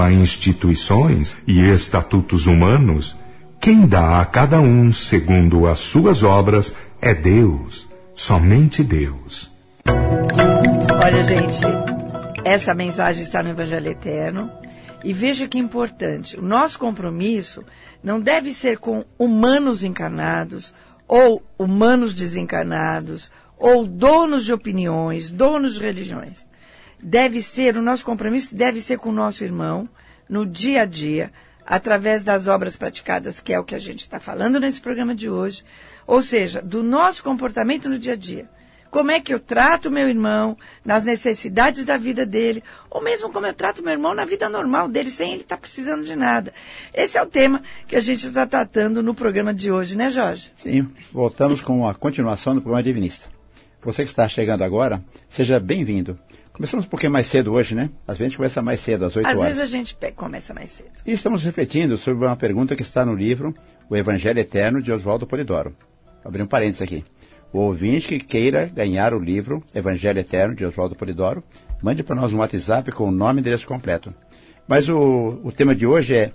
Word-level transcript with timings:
a 0.00 0.12
instituições 0.12 1.36
e 1.46 1.60
estatutos 1.60 2.46
humanos, 2.46 3.16
quem 3.60 3.86
dá 3.86 4.20
a 4.20 4.24
cada 4.24 4.60
um 4.60 4.92
segundo 4.92 5.66
as 5.66 5.80
suas 5.80 6.22
obras 6.22 6.74
é 7.00 7.14
Deus, 7.14 7.88
somente 8.14 8.82
Deus. 8.82 9.50
Olha, 11.02 11.22
gente, 11.22 11.60
essa 12.44 12.74
mensagem 12.74 13.22
está 13.22 13.42
no 13.42 13.50
Evangelho 13.50 13.90
Eterno. 13.90 14.50
E 15.04 15.12
veja 15.12 15.46
que 15.46 15.58
importante, 15.58 16.38
o 16.38 16.42
nosso 16.42 16.78
compromisso 16.78 17.64
não 18.02 18.20
deve 18.20 18.52
ser 18.52 18.78
com 18.78 19.04
humanos 19.18 19.84
encarnados 19.84 20.74
ou 21.06 21.42
humanos 21.58 22.12
desencarnados 22.12 23.30
ou 23.56 23.86
donos 23.86 24.44
de 24.44 24.52
opiniões, 24.52 25.30
donos 25.30 25.74
de 25.74 25.80
religiões. 25.80 26.47
Deve 27.00 27.40
ser, 27.40 27.76
o 27.76 27.82
nosso 27.82 28.04
compromisso 28.04 28.54
deve 28.54 28.80
ser 28.80 28.98
com 28.98 29.10
o 29.10 29.12
nosso 29.12 29.44
irmão, 29.44 29.88
no 30.28 30.44
dia 30.44 30.82
a 30.82 30.84
dia, 30.84 31.32
através 31.64 32.24
das 32.24 32.48
obras 32.48 32.76
praticadas, 32.76 33.40
que 33.40 33.52
é 33.52 33.60
o 33.60 33.64
que 33.64 33.74
a 33.74 33.78
gente 33.78 34.00
está 34.00 34.18
falando 34.18 34.58
nesse 34.58 34.80
programa 34.80 35.14
de 35.14 35.28
hoje, 35.28 35.64
ou 36.06 36.22
seja, 36.22 36.62
do 36.62 36.82
nosso 36.82 37.22
comportamento 37.22 37.88
no 37.88 37.98
dia 37.98 38.14
a 38.14 38.16
dia. 38.16 38.48
Como 38.90 39.10
é 39.10 39.20
que 39.20 39.34
eu 39.34 39.38
trato 39.38 39.90
meu 39.90 40.08
irmão 40.08 40.56
nas 40.82 41.04
necessidades 41.04 41.84
da 41.84 41.98
vida 41.98 42.24
dele, 42.24 42.64
ou 42.88 43.02
mesmo 43.02 43.30
como 43.30 43.46
eu 43.46 43.52
trato 43.52 43.82
meu 43.82 43.92
irmão 43.92 44.14
na 44.14 44.24
vida 44.24 44.48
normal 44.48 44.88
dele, 44.88 45.10
sem 45.10 45.32
ele 45.32 45.42
estar 45.42 45.56
tá 45.56 45.60
precisando 45.60 46.04
de 46.04 46.16
nada. 46.16 46.54
Esse 46.94 47.18
é 47.18 47.22
o 47.22 47.26
tema 47.26 47.62
que 47.86 47.96
a 47.96 48.00
gente 48.00 48.26
está 48.26 48.46
tratando 48.46 49.02
no 49.02 49.14
programa 49.14 49.52
de 49.52 49.70
hoje, 49.70 49.96
né, 49.96 50.10
Jorge? 50.10 50.50
Sim, 50.56 50.88
voltamos 51.12 51.60
com 51.60 51.86
a 51.86 51.94
continuação 51.94 52.54
do 52.54 52.62
programa 52.62 52.82
Divinista. 52.82 53.28
Você 53.82 54.04
que 54.04 54.10
está 54.10 54.26
chegando 54.26 54.64
agora, 54.64 55.04
seja 55.28 55.60
bem-vindo. 55.60 56.18
Começamos 56.58 56.86
um 56.86 56.88
pouquinho 56.88 57.12
mais 57.12 57.28
cedo 57.28 57.52
hoje, 57.52 57.72
né? 57.72 57.88
Às 58.04 58.18
vezes 58.18 58.20
a 58.20 58.24
gente 58.30 58.36
começa 58.36 58.60
mais 58.60 58.80
cedo, 58.80 59.04
às 59.04 59.14
8 59.14 59.28
às 59.28 59.38
horas. 59.38 59.52
Às 59.52 59.58
vezes 59.58 59.72
a 59.72 59.76
gente 59.76 59.96
começa 60.16 60.52
mais 60.52 60.70
cedo. 60.70 60.90
E 61.06 61.12
estamos 61.12 61.44
refletindo 61.44 61.96
sobre 61.96 62.26
uma 62.26 62.34
pergunta 62.34 62.74
que 62.74 62.82
está 62.82 63.06
no 63.06 63.14
livro 63.14 63.54
O 63.88 63.96
Evangelho 63.96 64.40
Eterno 64.40 64.82
de 64.82 64.90
Oswaldo 64.90 65.24
Polidoro. 65.24 65.72
Abri 66.24 66.42
um 66.42 66.48
parênteses 66.48 66.82
aqui. 66.82 67.04
O 67.52 67.60
ouvinte 67.60 68.08
que 68.08 68.18
queira 68.18 68.66
ganhar 68.66 69.14
o 69.14 69.20
livro 69.20 69.62
Evangelho 69.72 70.18
Eterno 70.18 70.52
de 70.52 70.64
Oswaldo 70.64 70.96
Polidoro, 70.96 71.44
mande 71.80 72.02
para 72.02 72.16
nós 72.16 72.32
um 72.32 72.38
WhatsApp 72.38 72.90
com 72.90 73.04
o 73.04 73.12
nome 73.12 73.38
e 73.38 73.40
endereço 73.40 73.64
completo. 73.64 74.12
Mas 74.66 74.88
o, 74.88 75.38
o 75.44 75.52
tema 75.52 75.76
de 75.76 75.86
hoje 75.86 76.16
é, 76.16 76.32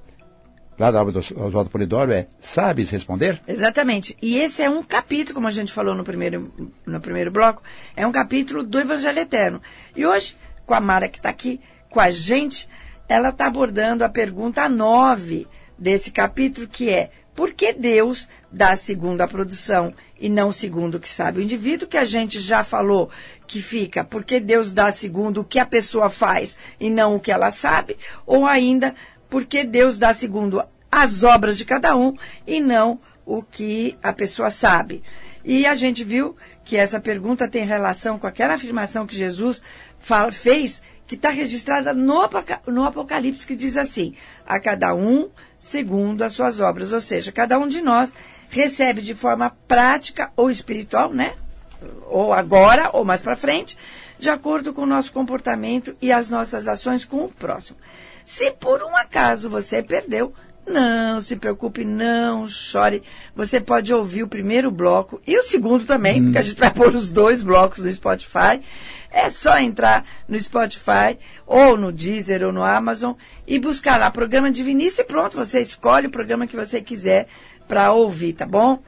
lá 0.78 0.92
da 0.92 1.02
obra 1.02 1.14
do 1.14 1.20
Oswaldo 1.20 1.70
Polidoro, 1.70 2.12
é 2.12 2.28
Sabes 2.40 2.90
Responder? 2.90 3.42
Exatamente. 3.48 4.18
E 4.22 4.38
esse 4.38 4.62
é 4.62 4.70
um 4.70 4.84
capítulo, 4.84 5.36
como 5.36 5.48
a 5.48 5.52
gente 5.52 5.72
falou 5.72 5.96
no 5.96 6.04
primeiro, 6.04 6.52
no 6.86 7.00
primeiro 7.00 7.32
bloco, 7.32 7.62
é 7.96 8.06
um 8.06 8.12
capítulo 8.12 8.64
do 8.64 8.80
Evangelho 8.80 9.20
Eterno. 9.20 9.62
E 9.96 10.06
hoje, 10.06 10.36
com 10.66 10.74
a 10.74 10.80
Mara 10.80 11.08
que 11.08 11.18
está 11.18 11.30
aqui 11.30 11.60
com 11.90 12.00
a 12.00 12.10
gente, 12.10 12.68
ela 13.08 13.30
está 13.30 13.46
abordando 13.46 14.04
a 14.04 14.10
pergunta 14.10 14.68
9 14.68 15.48
desse 15.78 16.12
capítulo, 16.12 16.68
que 16.68 16.90
é 16.90 17.12
por 17.36 17.54
que 17.54 17.74
Deus 17.74 18.28
dá 18.52 18.76
segundo 18.76 19.22
a 19.22 19.28
produção 19.28 19.94
e 20.20 20.30
não 20.30 20.52
segundo 20.52 20.96
o 20.96 21.00
que 21.00 21.10
sabe 21.10 21.40
o 21.40 21.44
indivíduo, 21.44 21.88
que 21.88 21.98
a 21.98 22.06
gente 22.06 22.40
já 22.40 22.64
falou 22.64 23.10
que 23.48 23.62
fica 23.62 24.04
porque 24.04 24.40
Deus 24.40 24.74
dá 24.74 24.92
segundo 24.92 25.42
o 25.42 25.44
que 25.44 25.60
a 25.60 25.66
pessoa 25.66 26.10
faz 26.10 26.56
e 26.80 26.90
não 26.90 27.16
o 27.16 27.20
que 27.20 27.32
ela 27.32 27.52
sabe, 27.52 27.98
ou 28.26 28.46
ainda 28.46 28.94
porque 29.34 29.64
Deus 29.64 29.98
dá 29.98 30.14
segundo 30.14 30.64
as 30.92 31.24
obras 31.24 31.58
de 31.58 31.66
cada 31.66 31.98
um 31.98 32.16
e 32.46 32.62
não 32.62 33.00
o 33.26 33.42
que 33.42 33.98
a 34.04 34.14
pessoa 34.14 34.52
sabe. 34.52 35.02
E 35.44 35.66
a 35.66 35.74
gente 35.74 36.04
viu 36.04 36.38
que 36.64 36.78
essa 36.78 37.00
pergunta 37.00 37.48
tem 37.48 37.66
relação 37.66 38.20
com 38.20 38.28
aquela 38.28 38.54
afirmação 38.54 39.08
que 39.08 39.16
Jesus 39.16 39.60
fala, 39.98 40.32
fez, 40.32 40.84
que 41.08 41.16
está 41.16 41.32
registrada 41.32 41.96
no, 41.96 42.22
no 42.68 42.84
Apocalipse, 42.84 43.48
que 43.48 43.56
diz 43.56 43.76
assim: 43.76 44.14
a 44.46 44.60
cada 44.60 44.94
um 44.94 45.32
segundo 45.58 46.22
as 46.22 46.34
suas 46.34 46.60
obras. 46.60 46.94
Ou 46.94 47.02
seja, 47.02 47.32
cada 47.32 47.58
um 47.58 47.68
de 47.68 47.82
nós 47.82 48.14
recebe 48.52 49.02
de 49.02 49.16
forma 49.16 49.50
prática 49.68 50.32
ou 50.36 50.52
espiritual, 50.52 51.12
né? 51.12 51.34
Ou 52.06 52.34
agora, 52.34 52.92
ou 52.94 53.04
mais 53.04 53.24
para 53.24 53.36
frente, 53.36 53.80
de 54.20 54.30
acordo 54.30 54.74
com 54.74 54.84
o 54.84 54.86
nosso 54.86 55.12
comportamento 55.12 55.98
e 56.00 56.12
as 56.12 56.30
nossas 56.30 56.68
ações 56.68 57.04
com 57.04 57.26
o 57.26 57.30
próximo. 57.30 57.80
Se 58.26 58.52
por 58.52 58.82
um 58.84 58.96
acaso 58.96 59.50
você 59.50 59.82
perdeu, 59.82 60.34
não 60.66 61.20
se 61.20 61.36
preocupe, 61.36 61.84
não 61.84 62.48
chore. 62.48 63.04
Você 63.36 63.60
pode 63.60 63.94
ouvir 63.94 64.24
o 64.24 64.28
primeiro 64.28 64.72
bloco 64.72 65.22
e 65.28 65.38
o 65.38 65.44
segundo 65.44 65.86
também, 65.86 66.22
hum. 66.22 66.26
porque 66.26 66.38
a 66.38 66.44
gente 66.44 66.60
vai 66.60 66.72
pôr 66.72 66.96
os 66.96 67.12
dois 67.12 67.44
blocos 67.44 67.84
no 67.84 67.92
Spotify. 67.92 68.62
É 69.12 69.30
só 69.30 69.60
entrar 69.60 70.06
no 70.28 70.40
Spotify 70.40 71.20
ou 71.46 71.78
no 71.78 71.92
Deezer 71.92 72.44
ou 72.44 72.52
no 72.52 72.64
Amazon 72.64 73.14
e 73.46 73.60
buscar 73.60 74.00
lá 74.00 74.10
programa 74.10 74.50
Divinice 74.50 75.02
e 75.02 75.06
pronto, 75.06 75.38
você 75.38 75.60
escolhe 75.62 76.08
o 76.08 76.12
programa 76.12 76.48
que 76.48 76.56
você 76.56 76.82
quiser 76.82 77.28
para 77.68 77.92
ouvir, 77.92 78.34
tá 78.34 78.46
bom? 78.46 78.82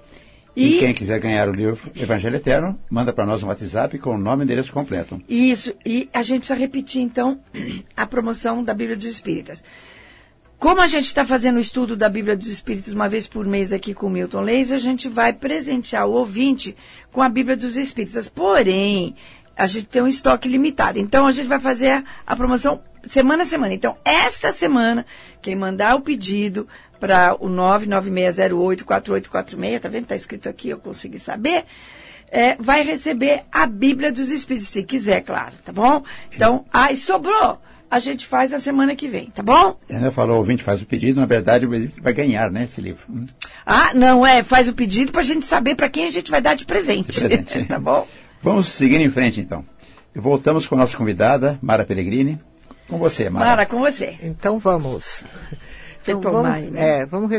E, 0.56 0.76
e, 0.76 0.80
quem 0.80 0.94
quiser 0.94 1.20
ganhar 1.20 1.50
o 1.50 1.52
livro 1.52 1.78
Evangelho 1.96 2.38
Eterno, 2.38 2.80
manda 2.90 3.12
para 3.12 3.26
nós 3.26 3.44
um 3.44 3.48
WhatsApp 3.48 3.98
com 4.00 4.12
o 4.12 4.18
nome 4.18 4.44
e 4.44 4.46
endereço 4.46 4.72
completo. 4.72 5.22
Isso, 5.28 5.74
e 5.86 6.10
a 6.14 6.24
gente 6.24 6.40
precisa 6.40 6.58
repetir 6.58 7.02
então 7.02 7.40
a 7.96 8.06
promoção 8.08 8.64
da 8.64 8.74
Bíblia 8.74 8.96
dos 8.96 9.06
Espíritas. 9.06 9.62
Como 10.58 10.80
a 10.80 10.88
gente 10.88 11.06
está 11.06 11.26
fazendo 11.26 11.58
o 11.58 11.60
estudo 11.60 11.98
da 11.98 12.08
Bíblia 12.08 12.36
dos 12.36 12.48
Espíritos 12.48 12.94
uma 12.94 13.10
vez 13.10 13.28
por 13.28 13.46
mês 13.46 13.74
aqui 13.74 13.94
com 13.94 14.08
o 14.08 14.10
Milton 14.10 14.42
Leis, 14.42 14.72
a 14.72 14.78
gente 14.78 15.10
vai 15.10 15.34
presentear 15.34 16.08
o 16.08 16.14
ouvinte 16.14 16.76
com 17.12 17.22
a 17.22 17.28
Bíblia 17.28 17.58
dos 17.58 17.76
Espíritas. 17.76 18.30
Porém, 18.30 19.16
a 19.56 19.68
gente 19.68 19.86
tem 19.88 20.02
um 20.02 20.08
estoque 20.08 20.48
limitado. 20.48 20.98
Então, 20.98 21.28
a 21.28 21.32
gente 21.32 21.48
vai 21.48 21.60
fazer 21.60 21.90
a, 21.90 22.04
a 22.26 22.36
promoção 22.36 22.82
semana 23.10 23.44
a 23.44 23.46
semana. 23.46 23.74
Então, 23.74 23.96
esta 24.04 24.52
semana, 24.52 25.06
quem 25.42 25.56
mandar 25.56 25.96
o 25.96 26.02
pedido 26.02 26.68
para 27.00 27.36
o 27.40 27.48
996084846, 27.50 29.80
tá 29.80 29.88
vendo? 29.90 30.04
Está 30.04 30.16
escrito 30.16 30.48
aqui, 30.50 30.70
eu 30.70 30.80
consegui 30.80 31.20
saber. 31.20 31.66
É, 32.32 32.56
vai 32.56 32.82
receber 32.84 33.44
a 33.52 33.68
Bíblia 33.68 34.12
dos 34.12 34.32
Espíritos, 34.32 34.70
se 34.70 34.82
quiser, 34.84 35.22
claro, 35.22 35.54
tá 35.64 35.72
bom? 35.72 36.04
Então, 36.34 36.66
ai, 36.74 36.96
sobrou! 36.96 37.62
A 37.90 38.00
gente 38.00 38.26
faz 38.26 38.52
a 38.52 38.60
semana 38.60 38.96
que 38.96 39.08
vem, 39.08 39.30
tá 39.30 39.44
bom? 39.44 39.78
Ela 39.88 40.12
falou, 40.12 40.38
o 40.38 40.40
ouvinte 40.40 40.64
faz 40.64 40.82
o 40.82 40.86
pedido, 40.86 41.20
na 41.20 41.28
verdade, 41.28 41.68
vai 42.02 42.14
ganhar, 42.14 42.52
né, 42.52 42.64
esse 42.64 42.82
livro. 42.82 43.06
Hum. 43.08 43.28
Ah, 43.66 43.94
não, 43.94 44.26
é, 44.26 44.42
faz 44.44 44.68
o 44.68 44.74
pedido 44.74 45.12
para 45.12 45.22
a 45.22 45.24
gente 45.24 45.46
saber 45.46 45.76
para 45.76 45.88
quem 45.88 46.08
a 46.08 46.10
gente 46.10 46.32
vai 46.32 46.42
dar 46.42 46.56
de 46.56 46.66
presente. 46.66 47.12
De 47.12 47.20
presente. 47.20 47.66
tá 47.70 47.80
bom? 47.80 48.08
Vamos 48.42 48.68
seguir 48.68 49.00
em 49.00 49.10
frente, 49.10 49.40
então. 49.40 49.64
Voltamos 50.14 50.66
com 50.66 50.76
a 50.76 50.80
nossa 50.80 50.98
convidada, 50.98 51.58
Mara 51.62 51.86
Pellegrini. 51.86 52.40
Com 52.88 52.98
você, 52.98 53.30
Mara. 53.30 53.46
Mara, 53.46 53.66
com 53.66 53.80
você. 53.80 54.18
Então 54.22 54.60
vamos. 54.60 55.24
Então, 56.04 56.18
retomar, 56.18 56.60
vamos, 56.60 56.72
né? 56.72 57.00
é, 57.00 57.06
vamos 57.06 57.32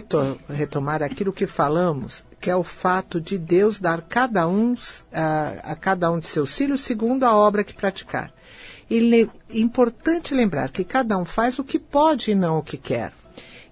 retomar 0.48 1.02
aquilo 1.02 1.32
que 1.32 1.46
falamos, 1.46 2.24
que 2.40 2.50
é 2.50 2.56
o 2.56 2.64
fato 2.64 3.20
de 3.20 3.38
Deus 3.38 3.78
dar 3.78 4.02
cada 4.02 4.48
um, 4.48 4.76
a, 5.12 5.72
a 5.72 5.76
cada 5.76 6.10
um 6.10 6.18
de 6.18 6.26
seus 6.26 6.56
filhos 6.56 6.80
segundo 6.80 7.22
a 7.22 7.34
obra 7.34 7.62
que 7.62 7.72
praticar. 7.72 8.32
E 8.90 9.22
é 9.22 9.28
importante 9.58 10.34
lembrar 10.34 10.70
que 10.70 10.82
cada 10.82 11.16
um 11.16 11.24
faz 11.24 11.58
o 11.60 11.64
que 11.64 11.78
pode 11.78 12.32
e 12.32 12.34
não 12.34 12.58
o 12.58 12.62
que 12.62 12.76
quer. 12.76 13.12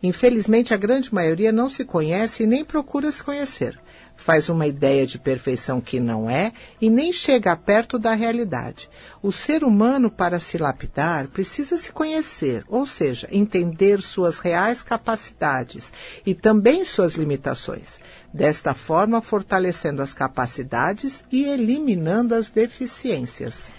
Infelizmente, 0.00 0.72
a 0.72 0.76
grande 0.76 1.12
maioria 1.12 1.50
não 1.50 1.68
se 1.68 1.84
conhece 1.84 2.44
e 2.44 2.46
nem 2.46 2.64
procura 2.64 3.10
se 3.10 3.22
conhecer 3.22 3.78
faz 4.24 4.48
uma 4.48 4.66
ideia 4.66 5.06
de 5.06 5.18
perfeição 5.18 5.82
que 5.82 6.00
não 6.00 6.30
é 6.30 6.50
e 6.80 6.88
nem 6.88 7.12
chega 7.12 7.54
perto 7.54 7.98
da 7.98 8.14
realidade. 8.14 8.88
O 9.22 9.30
ser 9.30 9.62
humano, 9.62 10.10
para 10.10 10.38
se 10.38 10.56
lapidar, 10.56 11.28
precisa 11.28 11.76
se 11.76 11.92
conhecer, 11.92 12.64
ou 12.66 12.86
seja, 12.86 13.28
entender 13.30 14.00
suas 14.00 14.38
reais 14.38 14.82
capacidades 14.82 15.92
e 16.24 16.34
também 16.34 16.86
suas 16.86 17.16
limitações. 17.16 18.00
Desta 18.32 18.72
forma, 18.72 19.20
fortalecendo 19.20 20.00
as 20.00 20.14
capacidades 20.14 21.22
e 21.30 21.44
eliminando 21.44 22.34
as 22.34 22.48
deficiências. 22.48 23.74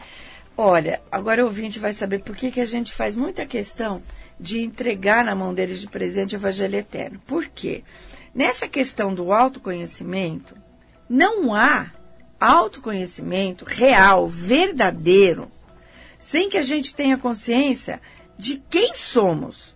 Olha, 0.56 1.01
agora 1.12 1.41
o 1.41 1.45
ouvinte 1.45 1.79
vai 1.79 1.91
saber 1.91 2.19
por 2.19 2.35
que, 2.35 2.51
que 2.51 2.62
a 2.62 2.66
gente 2.66 2.94
faz 2.94 3.16
muita 3.16 3.47
questão 3.47 4.00
de 4.39 4.62
entregar 4.62 5.25
na 5.25 5.33
mão 5.33 5.56
deles 5.56 5.81
de 5.81 5.88
presente 5.88 6.36
o 6.36 6.38
Evangelho 6.38 6.75
Eterno. 6.75 7.19
Por 7.25 7.47
quê? 7.47 7.83
Nessa 8.35 8.67
questão 8.67 9.13
do 9.13 9.31
autoconhecimento, 9.31 10.57
não 11.07 11.55
há 11.55 11.91
autoconhecimento 12.37 13.63
real, 13.63 14.27
verdadeiro, 14.27 15.49
sem 16.19 16.49
que 16.49 16.57
a 16.57 16.61
gente 16.61 16.93
tenha 16.93 17.17
consciência 17.17 18.01
de 18.37 18.61
quem 18.69 18.93
somos, 18.93 19.73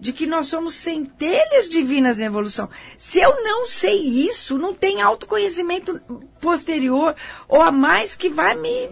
de 0.00 0.12
que 0.12 0.26
nós 0.26 0.48
somos 0.48 0.74
centelhas 0.74 1.68
divinas 1.68 2.18
em 2.18 2.24
evolução. 2.24 2.68
Se 2.98 3.20
eu 3.20 3.44
não 3.44 3.68
sei 3.68 4.00
isso, 4.00 4.58
não 4.58 4.74
tem 4.74 5.00
autoconhecimento 5.00 6.00
posterior 6.40 7.14
ou 7.48 7.62
a 7.62 7.70
mais 7.70 8.16
que 8.16 8.28
vai 8.28 8.56
me 8.56 8.90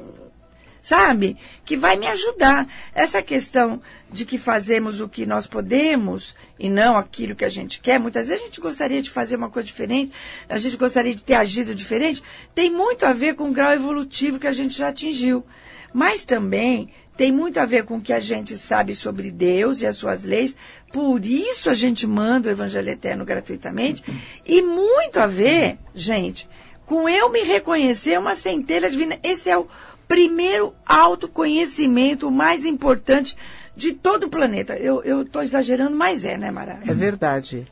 sabe? 0.82 1.37
Que 1.65 1.77
vai 1.77 1.97
me 1.97 2.06
ajudar. 2.06 2.67
Essa 2.94 3.23
questão 3.23 3.81
de 4.11 4.25
que 4.25 4.38
fazemos 4.38 5.00
o 5.00 5.09
que 5.09 5.27
nós 5.27 5.47
podemos 5.47 6.35
e 6.59 6.69
não 6.69 6.97
aquilo 6.97 7.35
que 7.35 7.44
a 7.44 7.49
gente 7.49 7.81
quer, 7.81 7.99
muitas 7.99 8.29
vezes 8.29 8.43
a 8.43 8.47
gente 8.47 8.61
gostaria 8.61 9.00
de 9.00 9.11
fazer 9.11 9.37
uma 9.37 9.50
coisa 9.50 9.67
diferente, 9.67 10.12
a 10.49 10.59
gente 10.59 10.77
gostaria 10.77 11.15
de 11.15 11.23
ter 11.23 11.35
agido 11.35 11.75
diferente, 11.75 12.23
tem 12.55 12.71
muito 12.71 13.06
a 13.06 13.12
ver 13.12 13.35
com 13.35 13.49
o 13.49 13.53
grau 13.53 13.73
evolutivo 13.73 14.38
que 14.38 14.47
a 14.47 14.53
gente 14.53 14.77
já 14.77 14.88
atingiu. 14.88 15.44
Mas 15.93 16.25
também 16.25 16.91
tem 17.17 17.31
muito 17.31 17.61
a 17.61 17.67
ver 17.67 17.85
com 17.85 17.99
o 17.99 18.00
que 18.00 18.12
a 18.12 18.21
gente 18.21 18.56
sabe 18.56 18.94
sobre 18.94 19.31
Deus 19.31 19.82
e 19.82 19.87
as 19.87 19.97
suas 19.97 20.25
leis, 20.25 20.56
por 20.91 21.25
isso 21.25 21.69
a 21.69 21.75
gente 21.75 22.06
manda 22.06 22.49
o 22.49 22.53
Evangelho 22.53 22.88
Eterno 22.88 23.27
gratuitamente, 23.27 24.03
e 24.47 24.62
muito 24.62 25.19
a 25.19 25.27
ver, 25.27 25.79
gente, 25.94 26.49
com 26.87 27.09
eu 27.09 27.29
me 27.29 27.43
reconhecer 27.43 28.19
uma 28.19 28.35
centelha 28.35 28.91
divina. 28.91 29.19
Esse 29.23 29.50
é 29.50 29.59
o 29.59 29.69
primeiro 30.10 30.74
autoconhecimento 30.84 32.32
mais 32.32 32.64
importante 32.64 33.36
de 33.76 33.92
todo 33.92 34.24
o 34.24 34.28
planeta. 34.28 34.76
Eu 34.76 35.22
estou 35.22 35.40
exagerando, 35.40 35.96
mas 35.96 36.24
é, 36.24 36.36
né, 36.36 36.50
Mara? 36.50 36.80
É 36.84 36.92
verdade. 36.92 37.64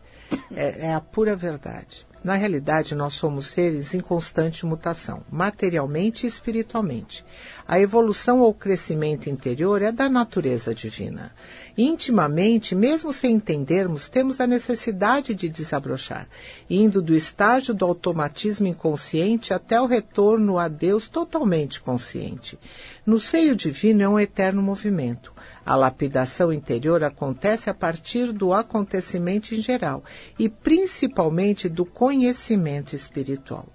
É, 0.55 0.87
é 0.87 0.94
a 0.94 1.00
pura 1.00 1.35
verdade. 1.35 2.06
Na 2.23 2.37
realidade, 2.37 2.94
nós 2.94 3.14
somos 3.14 3.49
seres 3.49 3.93
em 3.93 4.00
constante 4.00 4.64
mutação, 4.64 5.23
materialmente 5.29 6.26
e 6.26 6.29
espiritualmente. 6.29 7.25
A 7.69 7.79
evolução 7.79 8.41
ou 8.41 8.55
crescimento 8.55 9.29
interior 9.29 9.82
é 9.82 9.93
da 9.93 10.09
natureza 10.09 10.75
divina. 10.75 11.31
Intimamente, 11.76 12.75
mesmo 12.75 13.12
sem 13.12 13.35
entendermos, 13.35 14.09
temos 14.09 14.41
a 14.41 14.47
necessidade 14.47 15.35
de 15.35 15.50
desabrochar, 15.50 16.26
indo 16.70 17.03
do 17.03 17.15
estágio 17.15 17.75
do 17.75 17.85
automatismo 17.85 18.67
inconsciente 18.67 19.53
até 19.53 19.79
o 19.79 19.85
retorno 19.85 20.59
a 20.59 20.67
Deus 20.67 21.11
totalmente 21.11 21.79
consciente. 21.79 22.59
No 23.05 23.20
seio 23.20 23.55
divino 23.55 24.00
é 24.03 24.09
um 24.09 24.19
eterno 24.19 24.62
movimento. 24.62 25.31
A 25.64 25.76
lapidação 25.76 26.50
interior 26.50 27.05
acontece 27.05 27.69
a 27.69 27.75
partir 27.75 28.32
do 28.32 28.55
acontecimento 28.55 29.55
em 29.55 29.61
geral 29.61 30.03
e 30.38 30.49
principalmente 30.49 31.69
do 31.69 31.85
conhecimento 31.85 32.97
espiritual 32.97 33.67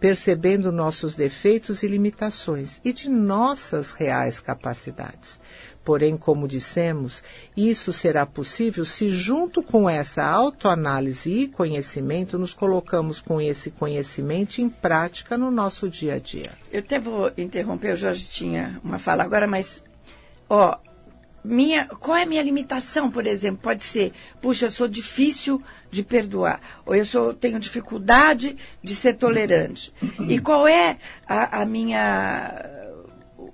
percebendo 0.00 0.70
nossos 0.70 1.14
defeitos 1.14 1.82
e 1.82 1.88
limitações 1.88 2.80
e 2.84 2.92
de 2.92 3.08
nossas 3.08 3.92
reais 3.92 4.40
capacidades. 4.40 5.38
Porém, 5.84 6.16
como 6.16 6.48
dissemos, 6.48 7.22
isso 7.56 7.92
será 7.92 8.26
possível 8.26 8.84
se, 8.84 9.08
junto 9.08 9.62
com 9.62 9.88
essa 9.88 10.24
autoanálise 10.24 11.30
e 11.30 11.46
conhecimento, 11.46 12.36
nos 12.36 12.52
colocamos 12.52 13.20
com 13.20 13.40
esse 13.40 13.70
conhecimento 13.70 14.58
em 14.60 14.68
prática 14.68 15.38
no 15.38 15.48
nosso 15.48 15.88
dia 15.88 16.14
a 16.14 16.18
dia. 16.18 16.50
Eu 16.72 16.80
até 16.80 16.98
vou 16.98 17.30
interromper, 17.38 17.92
o 17.92 17.96
Jorge 17.96 18.26
tinha 18.26 18.80
uma 18.82 18.98
fala 18.98 19.22
agora, 19.22 19.46
mas, 19.46 19.84
ó, 20.48 20.76
minha, 21.46 21.86
qual 21.86 22.16
é 22.16 22.24
a 22.24 22.26
minha 22.26 22.42
limitação, 22.42 23.10
por 23.10 23.26
exemplo? 23.26 23.60
Pode 23.62 23.82
ser, 23.82 24.12
puxa, 24.40 24.66
eu 24.66 24.70
sou 24.70 24.88
difícil 24.88 25.62
de 25.90 26.02
perdoar, 26.02 26.60
ou 26.84 26.94
eu 26.94 27.04
sou, 27.04 27.32
tenho 27.32 27.58
dificuldade 27.58 28.56
de 28.82 28.94
ser 28.94 29.14
tolerante. 29.14 29.92
E 30.28 30.38
qual 30.38 30.66
é 30.66 30.98
a, 31.26 31.62
a 31.62 31.64
minha. 31.64 32.72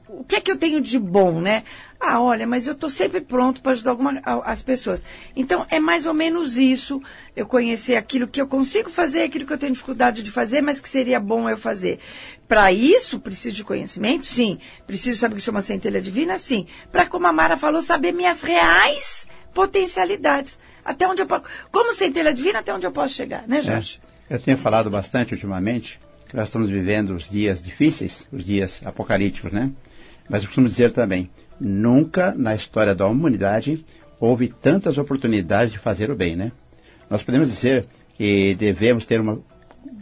O 0.09 0.25
que 0.25 0.37
é 0.37 0.41
que 0.41 0.51
eu 0.51 0.59
tenho 0.59 0.81
de 0.81 0.99
bom, 0.99 1.41
né? 1.41 1.65
Ah, 2.05 2.21
olha, 2.21 2.47
mas 2.49 2.67
eu 2.67 2.73
estou 2.73 2.91
sempre 2.91 3.21
pronto 3.21 3.63
para 3.63 3.73
ajudar 3.73 3.93
alguma, 3.93 4.21
as 4.45 4.61
pessoas. 4.61 5.05
Então, 5.37 5.65
é 5.71 5.79
mais 5.79 6.05
ou 6.05 6.13
menos 6.13 6.59
isso, 6.59 7.01
eu 7.37 7.47
conhecer 7.47 7.95
aquilo 7.95 8.27
que 8.27 8.41
eu 8.41 8.47
consigo 8.47 8.91
fazer, 8.91 9.23
aquilo 9.23 9.47
que 9.47 9.53
eu 9.53 9.59
tenho 9.59 9.73
dificuldade 9.73 10.21
de 10.21 10.31
fazer, 10.31 10.61
mas 10.61 10.81
que 10.81 10.89
seria 10.89 11.21
bom 11.21 11.49
eu 11.49 11.57
fazer. 11.57 12.01
Para 12.53 12.71
isso, 12.71 13.19
preciso 13.19 13.57
de 13.57 13.65
conhecimento? 13.65 14.27
Sim. 14.27 14.59
Preciso 14.87 15.19
saber 15.19 15.37
que 15.37 15.41
sou 15.41 15.53
uma 15.53 15.63
centelha 15.63 16.03
divina? 16.03 16.37
Sim. 16.37 16.67
Para, 16.91 17.07
como 17.07 17.27
a 17.27 17.33
Mara 17.33 17.57
falou, 17.57 17.81
saber 17.81 18.13
minhas 18.13 18.43
reais 18.43 19.27
potencialidades. 19.55 20.59
Até 20.85 21.09
onde 21.09 21.23
eu 21.23 21.27
posso. 21.27 21.45
Como 21.71 21.95
centelha 21.95 22.31
divina, 22.31 22.59
até 22.59 22.75
onde 22.75 22.87
eu 22.87 22.93
posso 22.93 23.15
chegar, 23.15 23.49
né, 23.49 23.61
é. 23.61 23.63
Jorge? 23.63 24.01
É. 24.29 24.35
Eu 24.35 24.39
tenho 24.39 24.59
falado 24.59 24.91
bastante 24.91 25.33
ultimamente 25.33 25.99
que 26.29 26.37
nós 26.37 26.49
estamos 26.49 26.69
vivendo 26.69 27.15
os 27.15 27.27
dias 27.27 27.63
difíceis, 27.63 28.29
os 28.31 28.45
dias 28.45 28.83
apocalípticos, 28.85 29.51
né? 29.51 29.71
Mas 30.29 30.43
eu 30.43 30.49
costumo 30.49 30.69
dizer 30.69 30.93
também, 30.93 31.31
Nunca 31.59 32.35
na 32.37 32.55
história 32.55 32.95
da 32.95 33.07
humanidade 33.07 33.83
houve 34.21 34.49
tantas 34.49 34.99
oportunidades 34.99 35.73
de 35.73 35.79
fazer 35.79 36.11
o 36.11 36.15
bem, 36.15 36.37
né? 36.37 36.53
Nós 37.09 37.23
podemos 37.23 37.49
dizer 37.49 37.87
que 38.13 38.55
devemos 38.57 39.07
ter 39.07 39.23
uma, 39.23 39.41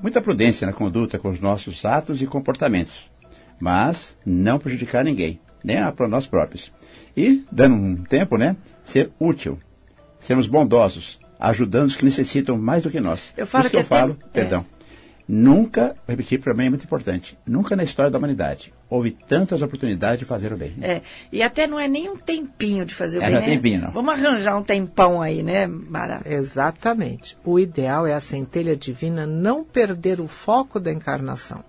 muita 0.02 0.20
prudência 0.20 0.66
na 0.66 0.72
conduta 0.72 1.18
com 1.18 1.30
os 1.30 1.40
nossos 1.40 1.84
atos 1.84 2.22
e 2.22 2.26
comportamentos, 2.26 3.10
mas 3.58 4.16
não 4.24 4.58
prejudicar 4.58 5.04
ninguém, 5.04 5.40
nem 5.62 5.76
para 5.92 6.08
nós 6.08 6.26
próprios. 6.26 6.72
E, 7.16 7.44
dando 7.50 7.74
um 7.74 7.96
tempo, 7.96 8.36
né, 8.36 8.56
ser 8.82 9.10
útil, 9.18 9.58
sermos 10.18 10.46
bondosos, 10.46 11.18
ajudando 11.38 11.88
os 11.88 11.96
que 11.96 12.04
necessitam 12.04 12.56
mais 12.56 12.82
do 12.82 12.90
que 12.90 13.00
nós. 13.00 13.32
Eu 13.36 13.46
falo 13.46 13.62
Isso 13.62 13.70
que, 13.70 13.76
eu 13.76 13.84
falo, 13.84 14.16
é. 14.20 14.28
perdão. 14.28 14.64
Nunca, 15.28 15.88
vou 16.06 16.16
repetir 16.16 16.40
para 16.40 16.54
mim 16.54 16.66
é 16.66 16.70
muito 16.70 16.84
importante, 16.84 17.38
nunca 17.46 17.76
na 17.76 17.84
história 17.84 18.10
da 18.10 18.18
humanidade 18.18 18.72
houve 18.90 19.12
tantas 19.12 19.62
oportunidades 19.62 20.18
de 20.18 20.24
fazer 20.24 20.52
o 20.52 20.56
bem. 20.56 20.74
É, 20.82 21.00
e 21.30 21.42
até 21.42 21.66
não 21.66 21.78
é 21.78 21.86
nem 21.86 22.10
um 22.10 22.16
tempinho 22.16 22.84
de 22.84 22.92
fazer 22.92 23.18
o 23.18 23.22
é, 23.22 23.26
bem, 23.26 23.34
não 23.34 23.38
é 23.38 23.46
né? 23.46 23.54
tempinho, 23.54 23.80
não. 23.82 23.92
Vamos 23.92 24.12
arranjar 24.12 24.58
um 24.58 24.62
tempão 24.64 25.22
aí, 25.22 25.44
né, 25.44 25.66
Mara? 25.66 26.20
Exatamente. 26.26 27.38
O 27.44 27.58
ideal 27.58 28.04
é 28.06 28.12
a 28.12 28.20
centelha 28.20 28.76
divina 28.76 29.24
não 29.26 29.62
perder 29.62 30.20
o 30.20 30.26
foco 30.26 30.80
da 30.80 30.92
encarnação. 30.92 31.62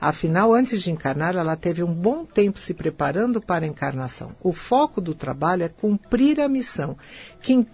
Afinal, 0.00 0.52
antes 0.52 0.82
de 0.82 0.90
encarnar, 0.90 1.36
ela 1.36 1.56
teve 1.56 1.82
um 1.82 1.92
bom 1.92 2.24
tempo 2.24 2.58
se 2.58 2.74
preparando 2.74 3.40
para 3.40 3.64
a 3.64 3.68
encarnação. 3.68 4.32
O 4.42 4.52
foco 4.52 5.00
do 5.00 5.14
trabalho 5.14 5.62
é 5.62 5.68
cumprir 5.68 6.40
a 6.40 6.48
missão, 6.48 6.96
que, 7.40 7.66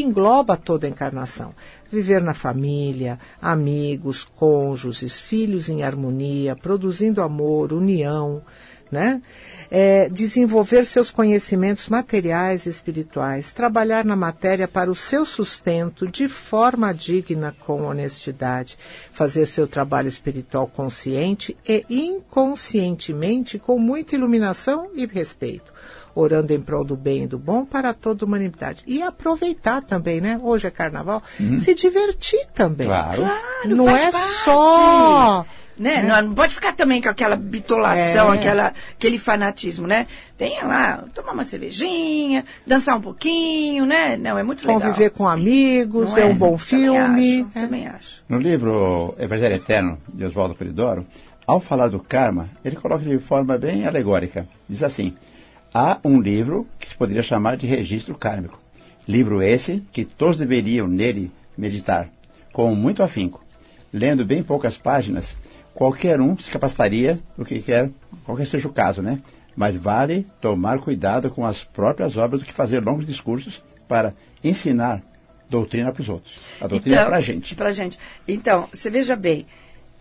engloba 0.00 0.56
toda 0.56 0.86
a 0.86 0.90
encarnação. 0.90 1.54
Viver 1.90 2.22
na 2.22 2.34
família, 2.34 3.18
amigos, 3.40 4.24
cônjuges, 4.24 5.18
filhos 5.18 5.68
em 5.68 5.82
harmonia, 5.82 6.54
produzindo 6.56 7.22
amor, 7.22 7.72
união, 7.72 8.42
né? 8.90 9.22
É, 9.70 10.08
desenvolver 10.08 10.86
seus 10.86 11.10
conhecimentos 11.10 11.88
materiais 11.88 12.64
e 12.64 12.70
espirituais, 12.70 13.52
trabalhar 13.52 14.04
na 14.04 14.16
matéria 14.16 14.66
para 14.66 14.90
o 14.90 14.94
seu 14.94 15.26
sustento 15.26 16.06
de 16.06 16.26
forma 16.26 16.92
digna 16.92 17.54
com 17.60 17.82
honestidade, 17.82 18.78
fazer 19.12 19.44
seu 19.46 19.66
trabalho 19.66 20.08
espiritual 20.08 20.66
consciente 20.66 21.56
e 21.68 21.84
inconscientemente 21.88 23.58
com 23.58 23.78
muita 23.78 24.14
iluminação 24.14 24.88
e 24.94 25.04
respeito 25.06 25.72
orando 26.20 26.52
em 26.52 26.60
prol 26.60 26.84
do 26.84 26.96
bem 26.96 27.24
e 27.24 27.26
do 27.26 27.38
bom 27.38 27.64
para 27.64 27.94
toda 27.94 28.24
a 28.24 28.26
humanidade. 28.26 28.82
E 28.86 29.00
aproveitar 29.00 29.82
também, 29.82 30.20
né? 30.20 30.40
Hoje 30.42 30.66
é 30.66 30.70
carnaval, 30.70 31.22
uhum. 31.38 31.58
se 31.58 31.74
divertir 31.74 32.44
também. 32.52 32.88
Claro. 32.88 33.22
claro 33.22 33.76
não 33.76 33.88
é 33.88 34.10
parte. 34.10 34.26
só 34.44 35.46
né? 35.78 36.02
Não, 36.02 36.22
não, 36.22 36.34
pode 36.34 36.54
ficar 36.54 36.72
também 36.72 37.00
com 37.00 37.08
aquela 37.08 37.36
bitolação, 37.36 38.32
é. 38.32 38.38
aquela, 38.38 38.72
aquele 38.92 39.18
fanatismo, 39.18 39.86
né? 39.86 40.06
Tenha 40.36 40.64
lá, 40.64 41.04
tomar 41.14 41.32
uma 41.32 41.44
cervejinha, 41.44 42.44
dançar 42.66 42.96
um 42.96 43.00
pouquinho, 43.00 43.86
né? 43.86 44.16
Não, 44.16 44.38
é 44.38 44.42
muito 44.42 44.66
legal. 44.66 44.80
Conviver 44.80 45.10
com 45.10 45.26
amigos, 45.26 46.12
ver 46.12 46.22
é? 46.22 46.24
um 46.26 46.34
bom 46.34 46.58
filme. 46.58 46.98
Também 46.98 47.40
acho, 47.40 47.58
é. 47.58 47.60
também 47.60 47.86
acho. 47.86 48.24
No 48.28 48.38
livro 48.38 49.14
Evangelho 49.18 49.54
Eterno, 49.54 49.98
de 50.12 50.24
Oswaldo 50.24 50.54
Polidoro, 50.54 51.06
ao 51.46 51.60
falar 51.60 51.88
do 51.88 51.98
karma, 51.98 52.50
ele 52.64 52.76
coloca 52.76 53.02
de 53.02 53.18
forma 53.18 53.56
bem 53.56 53.86
alegórica. 53.86 54.46
Diz 54.68 54.82
assim, 54.82 55.14
há 55.72 55.98
um 56.04 56.20
livro 56.20 56.66
que 56.78 56.88
se 56.88 56.94
poderia 56.94 57.22
chamar 57.22 57.56
de 57.56 57.66
registro 57.66 58.14
kármico. 58.14 58.58
Livro 59.06 59.40
esse 59.40 59.82
que 59.90 60.04
todos 60.04 60.36
deveriam 60.36 60.86
nele 60.86 61.30
meditar, 61.56 62.10
com 62.52 62.74
muito 62.74 63.02
afinco. 63.02 63.42
Lendo 63.90 64.26
bem 64.26 64.42
poucas 64.42 64.76
páginas, 64.76 65.34
qualquer 65.78 66.20
um 66.20 66.36
se 66.36 66.50
capacitaria 66.50 67.20
do 67.36 67.44
que 67.44 67.62
quer, 67.62 67.88
qualquer 68.24 68.48
seja 68.48 68.66
o 68.66 68.72
caso, 68.72 69.00
né? 69.00 69.20
Mas 69.54 69.76
vale 69.76 70.26
tomar 70.40 70.80
cuidado 70.80 71.30
com 71.30 71.46
as 71.46 71.62
próprias 71.62 72.16
obras 72.16 72.40
do 72.40 72.44
que 72.44 72.52
fazer 72.52 72.80
longos 72.80 73.06
discursos 73.06 73.62
para 73.86 74.12
ensinar 74.42 75.00
doutrina 75.48 75.92
para 75.92 76.02
os 76.02 76.08
outros. 76.08 76.40
A 76.60 76.66
doutrina 76.66 76.96
então, 76.96 77.06
é 77.06 77.08
para 77.08 77.16
a 77.16 77.20
gente. 77.20 77.54
Para 77.54 77.70
gente. 77.70 77.96
Então, 78.26 78.68
você 78.72 78.90
veja 78.90 79.14
bem, 79.14 79.46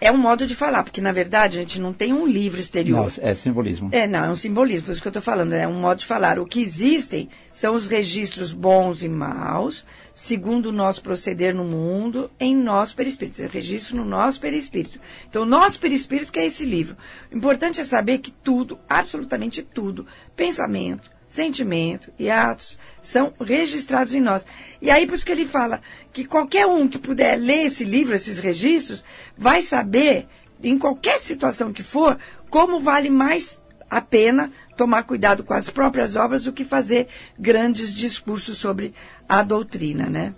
é 0.01 0.11
um 0.11 0.17
modo 0.17 0.47
de 0.47 0.55
falar, 0.55 0.81
porque 0.81 0.99
na 0.99 1.11
verdade 1.11 1.59
a 1.59 1.61
gente 1.61 1.79
não 1.79 1.93
tem 1.93 2.11
um 2.11 2.25
livro 2.25 2.59
exterior. 2.59 3.11
Não, 3.15 3.29
é 3.29 3.35
simbolismo. 3.35 3.89
É, 3.91 4.07
não, 4.07 4.25
é 4.25 4.29
um 4.31 4.35
simbolismo, 4.35 4.87
por 4.87 4.93
isso 4.93 5.01
que 5.01 5.07
eu 5.07 5.11
estou 5.11 5.21
falando, 5.21 5.53
é 5.53 5.67
um 5.67 5.79
modo 5.79 5.99
de 5.99 6.05
falar. 6.07 6.39
O 6.39 6.47
que 6.47 6.59
existem 6.59 7.29
são 7.53 7.75
os 7.75 7.87
registros 7.87 8.51
bons 8.51 9.03
e 9.03 9.09
maus, 9.09 9.85
segundo 10.17 10.69
o 10.69 10.71
nosso 10.71 11.03
proceder 11.03 11.53
no 11.53 11.63
mundo, 11.63 12.31
em 12.39 12.55
nosso 12.55 12.95
perispírito. 12.95 13.43
É 13.43 13.45
registro 13.45 13.97
no 13.97 14.03
nosso 14.03 14.41
perispírito. 14.41 14.99
Então, 15.29 15.45
nosso 15.45 15.79
perispírito 15.79 16.31
que 16.31 16.39
é 16.39 16.45
esse 16.47 16.65
livro. 16.65 16.97
O 17.31 17.37
importante 17.37 17.81
é 17.81 17.83
saber 17.83 18.17
que 18.17 18.31
tudo, 18.31 18.79
absolutamente 18.89 19.61
tudo, 19.61 20.07
pensamento, 20.35 21.11
sentimento 21.27 22.11
e 22.17 22.31
atos 22.31 22.79
são 22.99 23.31
registrados 23.39 24.15
em 24.15 24.19
nós. 24.19 24.43
E 24.81 24.89
aí, 24.89 25.05
por 25.05 25.13
isso 25.13 25.25
que 25.25 25.31
ele 25.31 25.45
fala 25.45 25.81
que 26.11 26.25
qualquer 26.25 26.65
um 26.65 26.87
que 26.87 26.97
puder 26.97 27.35
ler 27.35 27.67
esse 27.67 27.85
livro, 27.85 28.15
esses 28.15 28.39
registros, 28.39 29.05
vai 29.37 29.61
saber, 29.61 30.27
em 30.63 30.79
qualquer 30.79 31.19
situação 31.19 31.71
que 31.71 31.83
for, 31.83 32.17
como 32.49 32.79
vale 32.79 33.11
mais 33.11 33.61
a 33.87 34.01
pena 34.01 34.51
tomar 34.77 35.03
cuidado 35.03 35.43
com 35.43 35.53
as 35.53 35.69
próprias 35.69 36.15
obras 36.15 36.43
do 36.45 36.53
que 36.53 36.63
fazer 36.63 37.07
grandes 37.37 37.93
discursos 37.93 38.57
sobre 38.57 38.93
a 39.27 39.41
doutrina, 39.41 40.07
né? 40.07 40.33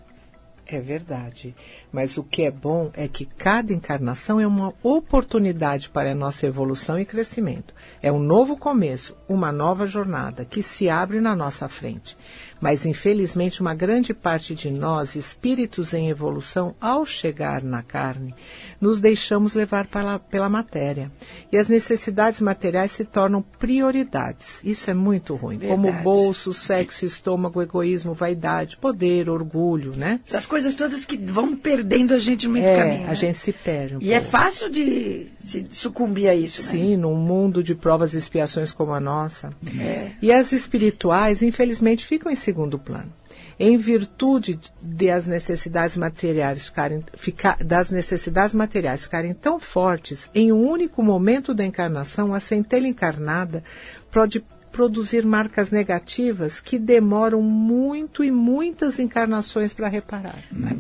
É 0.65 0.79
verdade. 0.79 1.55
Mas 1.91 2.17
o 2.17 2.23
que 2.23 2.43
é 2.43 2.51
bom 2.51 2.91
é 2.93 3.07
que 3.07 3.25
cada 3.25 3.73
encarnação 3.73 4.39
é 4.39 4.45
uma 4.45 4.73
oportunidade 4.83 5.89
para 5.89 6.11
a 6.11 6.15
nossa 6.15 6.45
evolução 6.45 6.99
e 6.99 7.05
crescimento. 7.05 7.73
É 8.01 8.11
um 8.11 8.19
novo 8.19 8.55
começo, 8.55 9.15
uma 9.27 9.51
nova 9.51 9.87
jornada 9.87 10.45
que 10.45 10.61
se 10.61 10.89
abre 10.89 11.19
na 11.19 11.35
nossa 11.35 11.67
frente. 11.67 12.15
Mas, 12.61 12.85
infelizmente, 12.85 13.61
uma 13.61 13.73
grande 13.73 14.13
parte 14.13 14.53
de 14.53 14.69
nós, 14.69 15.15
espíritos 15.15 15.93
em 15.93 16.09
evolução, 16.09 16.75
ao 16.79 17.05
chegar 17.05 17.63
na 17.63 17.81
carne, 17.81 18.35
nos 18.81 18.99
deixamos 18.99 19.53
levar 19.53 19.87
pela, 19.87 20.19
pela 20.19 20.49
matéria. 20.49 21.09
E 21.51 21.57
as 21.57 21.69
necessidades 21.69 22.41
materiais 22.41 22.91
se 22.91 23.05
tornam 23.05 23.41
prioridades. 23.41 24.61
Isso 24.63 24.91
é 24.91 24.93
muito 24.93 25.35
ruim. 25.35 25.57
Verdade. 25.57 25.81
Como 25.81 26.03
bolso, 26.03 26.53
sexo, 26.53 27.05
estômago, 27.05 27.61
egoísmo, 27.61 28.13
vaidade, 28.13 28.77
poder, 28.77 29.29
orgulho, 29.29 29.95
né? 29.95 30.19
Essas 30.27 30.45
coisas 30.45 30.75
todas 30.75 31.05
que 31.05 31.17
vão 31.17 31.55
perdendo 31.79 32.13
a 32.13 32.19
gente 32.19 32.47
no 32.47 32.53
meio 32.53 32.65
é, 32.65 32.73
do 32.73 32.77
caminho. 32.77 33.05
A 33.05 33.09
né? 33.09 33.15
gente 33.15 33.37
se 33.37 33.53
perde. 33.53 33.95
Um 33.95 34.01
e 34.01 34.13
é 34.13 34.19
pouco. 34.19 34.35
é 34.35 34.39
fácil 34.39 34.69
de 34.69 35.27
se 35.39 35.65
sucumbir 35.71 36.27
a 36.27 36.35
isso, 36.35 36.61
né? 36.61 36.67
Sim, 36.67 36.91
né? 36.91 36.97
num 36.97 37.15
mundo 37.15 37.63
de 37.63 37.73
provas 37.73 38.13
e 38.13 38.17
expiações 38.17 38.71
como 38.71 38.93
a 38.93 38.99
nossa. 38.99 39.51
É. 39.79 40.11
E 40.21 40.31
as 40.31 40.51
espirituais, 40.51 41.41
infelizmente, 41.41 42.05
ficam 42.05 42.31
em 42.31 42.35
segundo 42.35 42.77
plano. 42.77 43.11
Em 43.57 43.77
virtude 43.77 44.57
das 44.81 45.27
necessidades 45.27 45.97
materiais 45.97 46.65
ficarem, 46.65 47.03
ficar, 47.15 47.57
das 47.61 47.91
necessidades 47.91 48.55
materiais 48.55 49.03
ficarem 49.03 49.33
tão 49.33 49.59
fortes, 49.59 50.29
em 50.33 50.51
um 50.51 50.65
único 50.65 51.03
momento 51.03 51.53
da 51.53 51.65
encarnação, 51.65 52.33
a 52.33 52.39
centelha 52.39 52.87
encarnada 52.87 53.61
pode 54.09 54.43
produzir 54.71 55.25
marcas 55.25 55.71
negativas 55.71 56.59
que 56.59 56.77
demoram 56.77 57.41
muito 57.41 58.23
e 58.23 58.31
muitas 58.31 58.99
encarnações 58.99 59.73
para 59.73 59.87
reparar. 59.87 60.37
Né? 60.51 60.71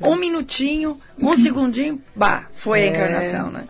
Um 0.00 0.16
minutinho, 0.16 0.98
um 1.18 1.36
segundinho, 1.36 2.00
bah, 2.14 2.46
foi 2.54 2.80
é... 2.80 2.84
a 2.84 2.90
encarnação, 2.90 3.50
né? 3.50 3.64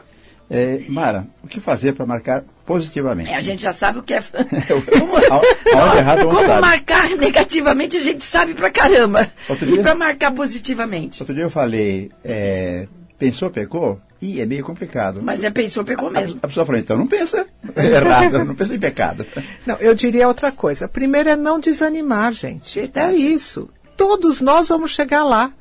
É, 0.50 0.82
Mara, 0.88 1.26
o 1.44 1.46
que 1.46 1.60
fazer 1.60 1.92
para 1.92 2.06
marcar 2.06 2.42
positivamente? 2.64 3.30
É, 3.30 3.36
a 3.36 3.42
gente 3.42 3.62
já 3.62 3.72
sabe 3.72 3.98
o 3.98 4.02
que 4.02 4.14
é. 4.14 4.22
como, 4.98 5.16
Aonde 5.16 5.98
errado, 5.98 6.24
como 6.26 6.40
sabe. 6.40 6.60
marcar 6.62 7.10
negativamente 7.10 7.96
a 7.98 8.00
gente 8.00 8.24
sabe 8.24 8.54
pra 8.54 8.70
caramba. 8.70 9.30
Outro 9.48 9.74
e 9.74 9.82
para 9.82 9.94
marcar 9.94 10.32
positivamente? 10.32 11.22
Outro 11.22 11.34
dia 11.34 11.44
eu 11.44 11.50
falei, 11.50 12.10
é, 12.24 12.86
pensou, 13.18 13.50
pecou? 13.50 14.00
E 14.20 14.40
é 14.40 14.46
meio 14.46 14.64
complicado. 14.64 15.22
Mas 15.22 15.44
é 15.44 15.50
pensou, 15.50 15.84
pecou 15.84 16.10
mesmo. 16.10 16.38
A, 16.42 16.46
a 16.46 16.48
pessoa 16.48 16.66
falou, 16.66 16.80
então 16.80 16.96
não 16.96 17.06
pensa 17.06 17.46
errado, 17.76 18.44
não 18.44 18.54
pensa 18.54 18.74
em 18.74 18.78
pecado. 18.78 19.24
Não, 19.64 19.76
eu 19.76 19.94
diria 19.94 20.26
outra 20.26 20.50
coisa. 20.50 20.88
Primeiro 20.88 21.28
é 21.28 21.36
não 21.36 21.60
desanimar, 21.60 22.32
gente. 22.32 22.80
Verdade. 22.80 23.14
É 23.14 23.16
isso. 23.16 23.68
Todos 23.96 24.40
nós 24.40 24.68
vamos 24.68 24.92
chegar 24.92 25.22
lá. 25.22 25.52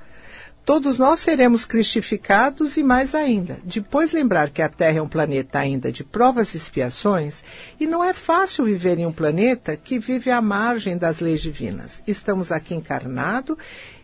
Todos 0.68 0.98
nós 0.98 1.22
seremos 1.22 1.64
cristificados 1.64 2.76
e 2.76 2.84
mais 2.84 3.16
ainda. 3.16 3.58
Depois 3.64 4.12
lembrar 4.12 4.50
que 4.50 4.62
a 4.62 4.68
Terra 4.68 4.98
é 4.98 5.02
um 5.02 5.08
planeta 5.08 5.60
ainda 5.60 5.94
de 5.94 6.04
provas 6.04 6.54
e 6.54 6.58
expiações 6.58 7.42
e 7.80 7.88
não 7.88 8.04
é 8.04 8.12
fácil 8.12 8.66
viver 8.66 9.00
em 9.00 9.06
um 9.06 9.14
planeta 9.14 9.78
que 9.78 9.98
vive 9.98 10.30
à 10.30 10.42
margem 10.42 10.98
das 10.98 11.22
leis 11.22 11.42
divinas. 11.42 12.02
Estamos 12.06 12.52
aqui 12.52 12.76
encarnado 12.76 13.58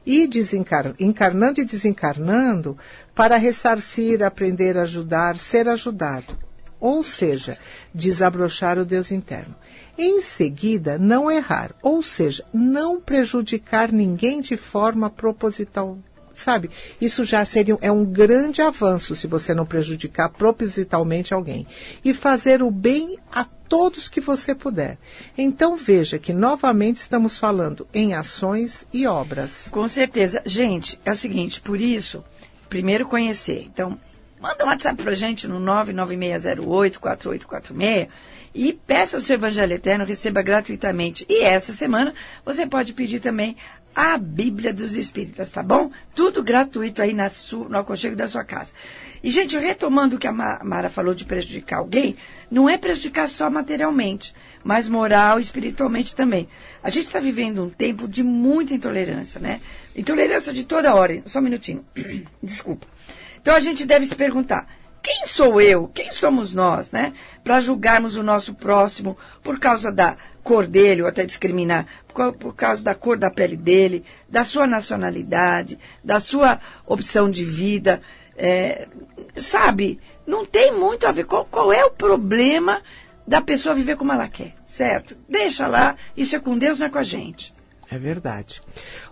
e 0.06 0.26
desencar... 0.26 0.94
encarnando 0.98 1.60
e 1.60 1.66
desencarnando 1.66 2.78
para 3.16 3.38
ressarcir, 3.38 4.24
aprender 4.24 4.78
a 4.78 4.84
ajudar, 4.84 5.38
ser 5.38 5.68
ajudado. 5.68 6.38
Ou 6.80 7.04
seja, 7.04 7.58
desabrochar 7.94 8.78
o 8.78 8.86
Deus 8.86 9.12
interno. 9.12 9.56
Em 9.98 10.22
seguida, 10.22 10.98
não 10.98 11.32
errar, 11.32 11.74
ou 11.82 12.04
seja, 12.04 12.44
não 12.54 13.00
prejudicar 13.00 13.92
ninguém 13.92 14.42
de 14.42 14.58
forma 14.58 15.10
proposital 15.10 15.98
sabe? 16.36 16.70
Isso 17.00 17.24
já 17.24 17.46
seria 17.46 17.78
é 17.82 17.92
um 17.92 18.04
grande 18.04 18.62
avanço 18.62 19.16
se 19.16 19.28
você 19.28 19.54
não 19.54 19.66
prejudicar 19.66 20.30
propositalmente 20.30 21.34
alguém 21.34 21.68
e 22.04 22.14
fazer 22.14 22.62
o 22.64 22.72
bem 22.72 23.18
a 23.32 23.44
todos 23.44 24.08
que 24.08 24.22
você 24.22 24.54
puder. 24.54 24.98
Então 25.38 25.76
veja 25.76 26.20
que 26.20 26.34
novamente 26.34 26.98
estamos 26.98 27.38
falando 27.38 27.88
em 27.94 28.14
ações 28.14 28.86
e 28.94 29.08
obras. 29.08 29.70
Com 29.72 29.88
certeza, 29.88 30.42
gente, 30.46 31.00
é 31.06 31.12
o 31.12 31.16
seguinte, 31.16 31.62
por 31.62 31.80
isso, 31.80 32.24
primeiro 32.74 33.06
conhecer. 33.06 33.70
Então, 33.72 34.00
manda 34.42 34.66
um 34.66 34.68
WhatsApp 34.68 35.04
pra 35.04 35.14
gente 35.14 35.48
no 35.48 35.60
996084846 35.60 38.08
e 38.56 38.74
peça 38.74 39.16
o 39.16 39.22
seu 39.22 39.36
Evangelho 39.36 39.74
Eterno, 39.74 40.04
receba 40.04 40.42
gratuitamente. 40.42 41.24
E 41.30 41.44
essa 41.44 41.72
semana 41.72 42.16
você 42.44 42.66
pode 42.66 42.94
pedir 42.94 43.20
também 43.20 43.56
a 43.96 44.18
Bíblia 44.18 44.74
dos 44.74 44.96
Espíritas, 44.96 45.52
tá 45.52 45.62
bom? 45.62 45.92
Tudo 46.16 46.44
gratuito 46.44 47.02
aí 47.02 47.14
na 47.14 47.30
su, 47.30 47.66
no 47.70 47.78
aconchego 47.78 48.16
da 48.16 48.28
sua 48.28 48.44
casa. 48.44 48.72
E, 49.24 49.30
gente, 49.30 49.58
retomando 49.58 50.16
o 50.16 50.20
que 50.20 50.28
a 50.28 50.32
Mara 50.32 50.90
falou 50.90 51.14
de 51.14 51.26
prejudicar 51.26 51.78
alguém, 51.80 52.18
não 52.50 52.70
é 52.70 52.78
prejudicar 52.78 53.30
só 53.30 53.50
materialmente, 53.50 54.34
mas 54.64 54.88
moral 54.88 55.40
e 55.40 55.44
espiritualmente 55.44 56.16
também. 56.16 56.48
A 56.84 56.90
gente 56.90 57.06
está 57.06 57.20
vivendo 57.20 57.64
um 57.64 57.70
tempo 57.70 58.08
de 58.08 58.24
muita 58.24 58.74
intolerância, 58.74 59.40
né? 59.40 59.62
Intolerância 59.96 60.52
de 60.52 60.64
toda 60.64 60.96
hora. 60.96 61.22
Só 61.26 61.40
um 61.40 61.44
minutinho. 61.44 61.86
Desculpa. 62.42 62.88
Então 63.42 63.56
a 63.56 63.60
gente 63.60 63.86
deve 63.86 64.06
se 64.06 64.16
perguntar 64.16 64.68
quem 65.04 65.26
sou 65.26 65.60
eu, 65.60 65.92
quem 65.94 66.14
somos 66.14 66.54
nós, 66.54 66.94
né, 66.94 67.14
para 67.44 67.60
julgarmos 67.60 68.16
o 68.16 68.24
nosso 68.24 68.54
próximo 68.54 69.18
por 69.44 69.60
causa 69.60 69.92
da 69.92 70.16
cor 70.44 70.68
dele, 70.68 71.02
ou 71.02 71.08
até 71.08 71.26
discriminar, 71.26 71.88
por, 72.14 72.34
por, 72.34 72.54
causa 72.56 72.84
da 72.84 72.94
cor 72.94 73.18
da 73.18 73.32
pele 73.32 73.56
dele, 73.56 74.04
da 74.30 74.44
sua 74.44 74.68
nacionalidade, 74.68 75.80
da 76.04 76.20
sua 76.20 76.60
opção 76.86 77.30
de 77.30 77.44
vida, 77.44 78.02
é, 78.38 78.88
sabe? 79.38 80.00
Não 80.28 80.46
tem 80.46 80.72
muito 80.74 81.08
a 81.08 81.12
ver 81.12 81.26
qual, 81.26 81.46
qual 81.46 81.72
é 81.72 81.84
o 81.86 81.92
problema 81.92 82.82
da 83.26 83.42
pessoa 83.42 83.74
viver 83.74 83.96
como 83.96 84.12
ela 84.12 84.28
quer, 84.28 84.54
certo? 84.66 85.16
Deixa 85.28 85.68
lá, 85.68 85.96
isso 86.16 86.36
é 86.36 86.40
com 86.40 86.58
Deus, 86.58 86.78
não 86.78 86.88
é 86.88 86.90
com 86.90 87.00
a 87.00 87.04
gente. 87.04 87.54
É 87.90 87.98
verdade. 87.98 88.62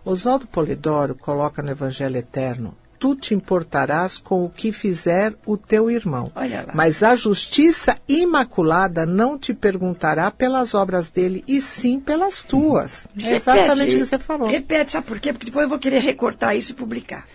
Oswaldo 0.04 0.48
Polidoro 0.48 1.16
coloca 1.16 1.62
no 1.62 1.72
Evangelho 1.72 2.18
Eterno 2.18 2.76
tu 3.02 3.16
te 3.16 3.34
importarás 3.34 4.20
com 4.20 4.46
o 4.46 4.50
que 4.50 4.72
fizer 4.72 5.34
o 5.44 5.58
teu 5.58 5.90
irmão. 5.90 6.32
Mas 6.76 7.02
a 7.02 7.16
justiça 7.16 7.98
imaculada 8.08 9.08
não 9.08 9.40
te 9.40 9.56
perguntará 9.56 10.30
pelas 10.30 10.76
obras 10.76 11.10
dele, 11.10 11.44
e 11.48 11.60
sim 11.64 12.00
pelas 12.00 12.44
tuas. 12.44 13.08
É 13.18 13.36
exatamente 13.38 13.96
o 13.96 14.00
que 14.00 14.06
você 14.06 14.20
falou. 14.20 14.48
Repete, 14.48 14.92
sabe 14.92 15.08
por 15.08 15.20
quê? 15.20 15.34
Porque 15.34 15.48
depois 15.48 15.64
eu 15.64 15.70
vou 15.70 15.80
querer 15.80 15.98
recortar 16.00 16.56
isso 16.56 16.74
e 16.74 16.76
publicar. 16.76 17.26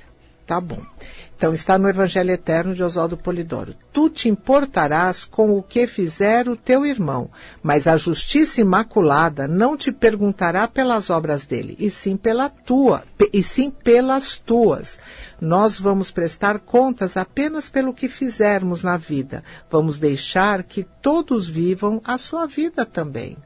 Tá 0.47 0.61
bom. 0.61 0.81
Então 1.37 1.53
está 1.53 1.77
no 1.77 1.89
Evangelho 1.89 2.31
Eterno 2.31 2.73
de 2.73 2.83
Oswaldo 2.83 3.17
Polidoro. 3.17 3.75
Tu 3.93 4.09
te 4.09 4.29
importarás 4.29 5.25
com 5.25 5.59
o 5.59 5.63
que 5.63 5.87
fizer 5.87 6.49
o 6.49 6.57
teu 6.57 6.87
irmão, 6.87 7.29
mas 7.63 7.87
a 7.87 7.97
justiça 7.97 8.61
imaculada 8.61 9.49
não 9.49 9.77
te 9.77 9.91
perguntará 9.91 10.69
pelas 10.69 11.11
obras 11.11 11.45
dele, 11.45 11.77
e 11.79 11.91
sim 11.91 12.17
pela 12.17 12.49
tua, 12.49 13.03
e 13.33 13.43
sim 13.43 13.71
pelas 13.71 14.37
tuas. 14.37 14.99
Nós 15.41 15.79
vamos 15.79 16.11
prestar 16.11 16.61
contas 16.61 17.17
apenas 17.17 17.69
pelo 17.69 17.93
que 17.93 18.09
fizermos 18.09 18.83
na 18.83 18.97
vida. 18.97 19.43
Vamos 19.69 19.99
deixar 19.99 20.63
que 20.63 20.85
todos 21.03 21.49
vivam 21.49 22.01
a 22.05 22.17
sua 22.17 22.47
vida 22.47 22.87
também. 22.87 23.37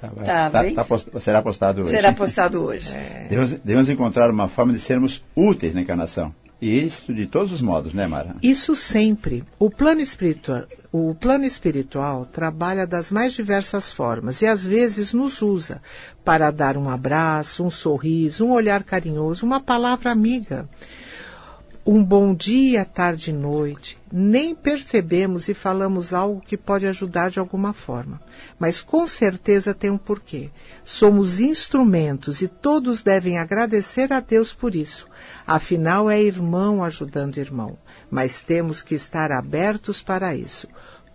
Tá, 0.00 0.08
tá, 0.08 0.50
tá, 0.50 0.64
tá 0.74 0.84
post, 0.84 1.10
será 1.20 1.42
postado 1.42 1.82
hoje. 1.82 1.90
Será 1.90 2.12
postado 2.12 2.62
hoje. 2.62 2.90
É. 3.00 3.26
Devemos, 3.28 3.52
devemos 3.64 3.88
encontrar 3.88 4.30
uma 4.30 4.48
forma 4.48 4.72
de 4.72 4.80
sermos 4.80 5.22
úteis 5.36 5.74
na 5.74 5.82
encarnação. 5.82 6.34
E 6.60 6.86
isso 6.86 7.12
de 7.12 7.26
todos 7.26 7.52
os 7.52 7.60
modos, 7.60 7.94
né, 7.94 8.06
Mara? 8.06 8.36
Isso 8.42 8.76
sempre. 8.76 9.44
O 9.58 9.70
plano 9.70 10.00
espiritual, 10.00 10.64
o 10.92 11.14
plano 11.14 11.44
espiritual 11.44 12.26
trabalha 12.26 12.86
das 12.86 13.10
mais 13.10 13.32
diversas 13.32 13.90
formas 13.90 14.42
e 14.42 14.46
às 14.46 14.64
vezes 14.64 15.12
nos 15.12 15.40
usa 15.40 15.80
para 16.24 16.50
dar 16.50 16.76
um 16.76 16.88
abraço, 16.88 17.64
um 17.64 17.70
sorriso, 17.70 18.44
um 18.44 18.52
olhar 18.52 18.82
carinhoso, 18.82 19.46
uma 19.46 19.60
palavra 19.60 20.10
amiga 20.10 20.68
um 21.84 22.04
bom 22.04 22.34
dia, 22.34 22.84
tarde 22.84 23.30
e 23.30 23.32
noite, 23.32 23.98
nem 24.12 24.54
percebemos 24.54 25.48
e 25.48 25.54
falamos 25.54 26.12
algo 26.12 26.40
que 26.40 26.56
pode 26.56 26.86
ajudar 26.86 27.30
de 27.30 27.38
alguma 27.38 27.72
forma. 27.72 28.20
Mas 28.58 28.80
com 28.80 29.08
certeza 29.08 29.72
tem 29.72 29.90
um 29.90 29.96
porquê. 29.96 30.50
Somos 30.84 31.40
instrumentos 31.40 32.42
e 32.42 32.48
todos 32.48 33.02
devem 33.02 33.38
agradecer 33.38 34.12
a 34.12 34.20
Deus 34.20 34.52
por 34.52 34.74
isso. 34.74 35.08
Afinal, 35.46 36.10
é 36.10 36.20
irmão 36.20 36.84
ajudando 36.84 37.38
irmão. 37.38 37.78
Mas 38.10 38.42
temos 38.42 38.82
que 38.82 38.94
estar 38.94 39.32
abertos 39.32 40.02
para 40.02 40.34
isso 40.34 40.68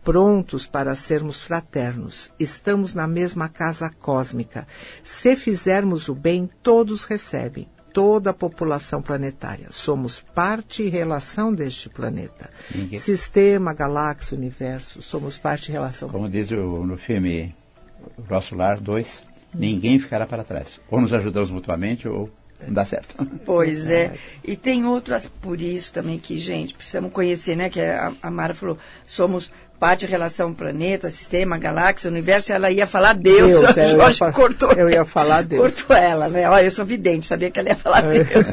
prontos 0.04 0.68
para 0.68 0.94
sermos 0.94 1.42
fraternos. 1.42 2.32
Estamos 2.40 2.94
na 2.94 3.08
mesma 3.08 3.50
casa 3.50 3.90
cósmica. 3.90 4.68
Se 5.04 5.36
fizermos 5.36 6.08
o 6.10 6.14
bem, 6.14 6.48
todos 6.62 7.06
recebem 7.06 7.68
toda 7.96 8.32
a 8.32 8.34
população 8.34 9.02
planetária. 9.02 9.68
Somos 9.72 10.20
parte 10.20 10.84
e 10.84 10.90
relação 10.90 11.54
deste 11.54 11.88
planeta. 11.88 12.50
Ninguém... 12.76 13.00
Sistema, 13.00 13.74
galáxia, 13.74 14.38
universo, 14.38 15.02
somos 15.02 15.38
parte 15.38 15.70
e 15.70 15.72
relação. 15.72 16.10
Como 16.10 16.28
diz 16.28 16.52
o, 16.52 16.86
no 16.86 16.98
filme 16.98 17.56
Nosso 18.30 18.54
Lar 18.54 18.82
2, 18.82 19.24
ninguém 19.54 19.98
ficará 19.98 20.28
para 20.28 20.44
trás. 20.44 20.78
Ou 20.92 21.00
nos 21.00 21.14
ajudamos 21.14 21.50
mutuamente 21.50 22.06
ou 22.06 22.30
não 22.68 22.74
dá 22.74 22.86
certo. 22.86 23.16
Pois 23.46 23.90
é. 23.90 24.14
E 24.44 24.56
tem 24.56 24.86
outras, 24.86 25.28
por 25.28 25.62
isso 25.62 25.94
também 25.94 26.18
que, 26.18 26.40
gente, 26.40 26.74
precisamos 26.74 27.12
conhecer, 27.12 27.56
né? 27.56 27.70
Que 27.70 27.82
a, 27.82 28.14
a 28.22 28.32
Mara 28.32 28.54
falou, 28.54 28.78
somos 29.06 29.52
parte 29.80 30.06
relação 30.06 30.54
planeta, 30.54 31.10
sistema, 31.10 31.58
galáxia, 31.58 32.10
universo, 32.10 32.52
ela 32.52 32.72
ia 32.72 32.88
falar 32.88 33.14
Deus. 33.14 33.62
Deus 33.62 33.78
é, 33.78 33.92
Jorge 33.92 34.22
eu 34.22 34.34
cortou. 34.34 34.72
Eu 34.74 34.90
ia 34.90 35.06
falar 35.06 35.44
Deus. 35.44 35.62
Cortou 35.62 35.96
ela, 35.96 36.28
né? 36.28 36.50
Olha, 36.50 36.66
eu 36.66 36.72
sou 36.72 36.86
vidente, 36.86 37.28
sabia 37.28 37.52
que 37.52 37.60
ela 37.60 37.70
ia 37.70 37.76
falar 37.76 38.04
é. 38.06 38.24
Deus. 38.24 38.46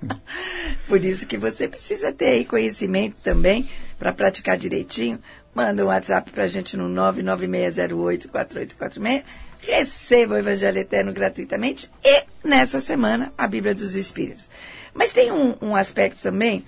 Por 0.88 1.04
isso 1.04 1.26
que 1.26 1.36
você 1.36 1.68
precisa 1.68 2.12
ter 2.12 2.26
aí 2.26 2.44
conhecimento 2.44 3.16
também 3.22 3.68
para 3.98 4.12
praticar 4.12 4.56
direitinho. 4.56 5.18
Manda 5.54 5.84
um 5.84 5.88
WhatsApp 5.88 6.30
para 6.30 6.44
a 6.44 6.46
gente 6.46 6.76
no 6.76 6.88
996084846. 6.88 9.24
Receba 9.60 10.34
o 10.34 10.38
Evangelho 10.38 10.78
Eterno 10.78 11.12
gratuitamente 11.12 11.90
e, 12.04 12.24
nessa 12.42 12.80
semana, 12.80 13.32
a 13.36 13.46
Bíblia 13.46 13.74
dos 13.74 13.94
Espíritos. 13.94 14.48
Mas 14.94 15.10
tem 15.10 15.30
um, 15.30 15.54
um 15.60 15.76
aspecto 15.76 16.20
também 16.22 16.64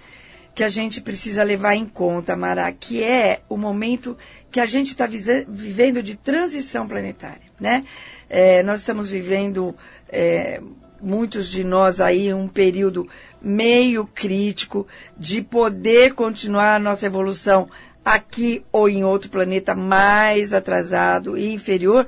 que 0.55 0.63
a 0.63 0.69
gente 0.69 1.01
precisa 1.01 1.43
levar 1.43 1.75
em 1.75 1.87
conta, 1.87 2.37
Mara, 2.37 2.71
que 2.73 3.03
é 3.03 3.41
o 3.49 3.57
momento 3.57 4.17
que 4.51 4.61
a 4.61 4.67
gente 4.67 4.89
está 4.89 5.07
vivendo 5.07 6.03
de 6.03 6.17
transição 6.17 6.87
planetária, 6.87 7.41
né? 7.59 7.85
É, 8.29 8.63
nós 8.63 8.81
estamos 8.81 9.11
vivendo, 9.11 9.75
é, 10.09 10.61
muitos 11.01 11.49
de 11.49 11.65
nós 11.65 12.01
aí, 12.01 12.33
um 12.33 12.49
período 12.49 13.09
meio 13.41 14.07
crítico 14.07 14.87
de 15.17 15.43
poder 15.43 16.15
continuar 16.15 16.77
a 16.77 16.79
nossa 16.79 17.07
evolução 17.07 17.69
aqui 18.05 18.65
ou 18.71 18.89
em 18.89 19.05
outro 19.05 19.31
planeta 19.31 19.75
mais 19.75 20.53
atrasado 20.53 21.37
e 21.37 21.53
inferior, 21.53 22.07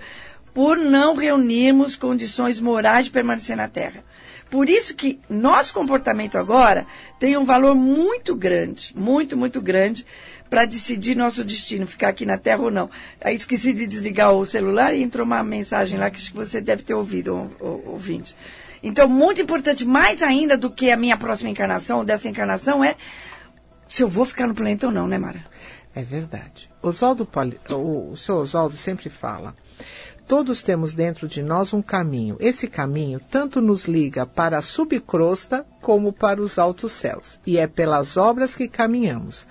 por 0.55 0.79
não 0.79 1.17
reunirmos 1.17 1.97
condições 1.97 2.61
morais 2.61 3.07
de 3.07 3.11
permanecer 3.11 3.57
na 3.57 3.69
Terra. 3.69 4.05
Por 4.49 4.69
isso 4.69 4.95
que 4.95 5.19
nosso 5.29 5.75
comportamento 5.75 6.39
agora 6.39 6.87
tem 7.19 7.37
um 7.37 7.45
valor 7.45 7.75
muito 7.75 8.37
grande, 8.37 8.93
muito, 8.97 9.37
muito 9.37 9.61
grande, 9.61 10.07
para 10.49 10.65
decidir 10.65 11.17
nosso 11.17 11.43
destino, 11.43 11.87
ficar 11.87 12.11
aqui 12.11 12.25
na 12.25 12.39
Terra 12.39 12.63
ou 12.63 12.71
não. 12.71 12.89
Aí 13.21 13.35
esqueci 13.35 13.73
de 13.73 13.85
desligar 13.85 14.33
o 14.33 14.47
celular 14.47 14.95
e 14.95 15.03
entrou 15.03 15.27
uma 15.27 15.43
mensagem 15.43 15.99
lá 15.99 16.09
que 16.09 16.33
você 16.33 16.61
deve 16.61 16.85
ter 16.85 16.95
ouvido, 16.95 17.51
ouvinte. 17.59 18.37
Então, 18.81 19.09
muito 19.09 19.43
importante, 19.43 19.85
mais 19.85 20.23
ainda 20.23 20.57
do 20.57 20.71
que 20.71 20.93
a 20.93 20.97
minha 20.97 21.17
próxima 21.17 21.51
encarnação, 21.51 22.05
dessa 22.05 22.29
encarnação, 22.29 22.85
é 22.85 22.95
se 23.89 24.03
eu 24.03 24.09
vou 24.09 24.25
ficar 24.25 24.47
no 24.47 24.55
planeta 24.55 24.87
ou 24.87 24.93
não, 24.93 25.09
né, 25.09 25.19
Mara? 25.19 25.45
É 25.95 26.03
verdade. 26.03 26.71
Oswaldo, 26.83 27.27
o, 27.71 28.11
o 28.13 28.17
seu 28.17 28.37
Oswaldo 28.37 28.77
sempre 28.77 29.09
fala 29.09 29.55
Todos 30.27 30.63
temos 30.63 30.95
dentro 30.95 31.29
de 31.29 31.43
nós 31.43 31.75
um 31.75 31.83
caminho. 31.83 32.37
Esse 32.41 32.67
caminho 32.67 33.21
tanto 33.31 33.61
nos 33.61 33.85
liga 33.85 34.25
para 34.25 34.59
a 34.59 34.63
subcrosta 34.63 35.67
como 35.83 36.13
para 36.13 36.41
os 36.41 36.59
altos 36.59 36.93
céus. 36.93 37.39
E 37.47 37.59
é 37.59 37.67
pelas 37.67 38.17
obras 38.17 38.55
que 38.55 38.67
caminhamos. 38.67 39.47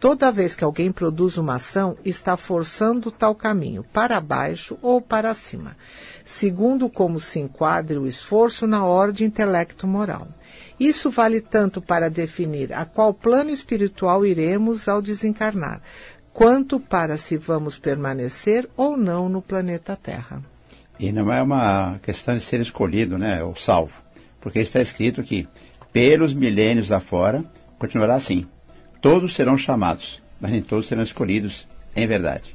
Toda 0.00 0.30
vez 0.30 0.54
que 0.54 0.62
alguém 0.62 0.92
produz 0.92 1.38
uma 1.38 1.56
ação, 1.56 1.96
está 2.04 2.36
forçando 2.36 3.10
tal 3.10 3.34
caminho, 3.34 3.82
para 3.92 4.20
baixo 4.20 4.78
ou 4.80 5.00
para 5.00 5.34
cima, 5.34 5.76
segundo 6.24 6.88
como 6.88 7.18
se 7.18 7.40
enquadre 7.40 7.98
o 7.98 8.06
esforço 8.06 8.64
na 8.64 8.84
ordem 8.84 9.26
intelecto-moral. 9.26 10.28
Isso 10.78 11.10
vale 11.10 11.40
tanto 11.40 11.82
para 11.82 12.08
definir 12.08 12.72
a 12.72 12.84
qual 12.84 13.12
plano 13.12 13.50
espiritual 13.50 14.24
iremos 14.24 14.86
ao 14.86 15.02
desencarnar, 15.02 15.82
quanto 16.38 16.78
para 16.78 17.16
se 17.16 17.36
vamos 17.36 17.76
permanecer 17.78 18.68
ou 18.76 18.96
não 18.96 19.28
no 19.28 19.42
planeta 19.42 19.98
Terra. 20.00 20.40
E 20.96 21.10
não 21.10 21.32
é 21.32 21.42
uma 21.42 21.98
questão 22.00 22.38
de 22.38 22.44
ser 22.44 22.60
escolhido, 22.60 23.18
né, 23.18 23.42
ou 23.42 23.56
salvo, 23.56 23.92
porque 24.40 24.60
está 24.60 24.80
escrito 24.80 25.24
que 25.24 25.48
pelos 25.92 26.32
milênios 26.32 26.92
afora 26.92 27.44
continuará 27.76 28.14
assim. 28.14 28.46
Todos 29.02 29.34
serão 29.34 29.58
chamados, 29.58 30.22
mas 30.40 30.52
nem 30.52 30.62
todos 30.62 30.86
serão 30.86 31.02
escolhidos 31.02 31.66
em 31.96 32.06
verdade. 32.06 32.54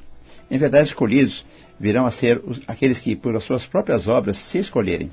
Em 0.49 0.57
verdade, 0.57 0.87
escolhidos 0.87 1.45
virão 1.77 2.05
a 2.05 2.11
ser 2.11 2.41
os, 2.45 2.61
aqueles 2.65 2.99
que, 2.99 3.17
por 3.17 3.35
as 3.35 3.43
suas 3.43 3.65
próprias 3.65 4.07
obras, 4.07 4.37
se 4.37 4.59
escolherem. 4.59 5.11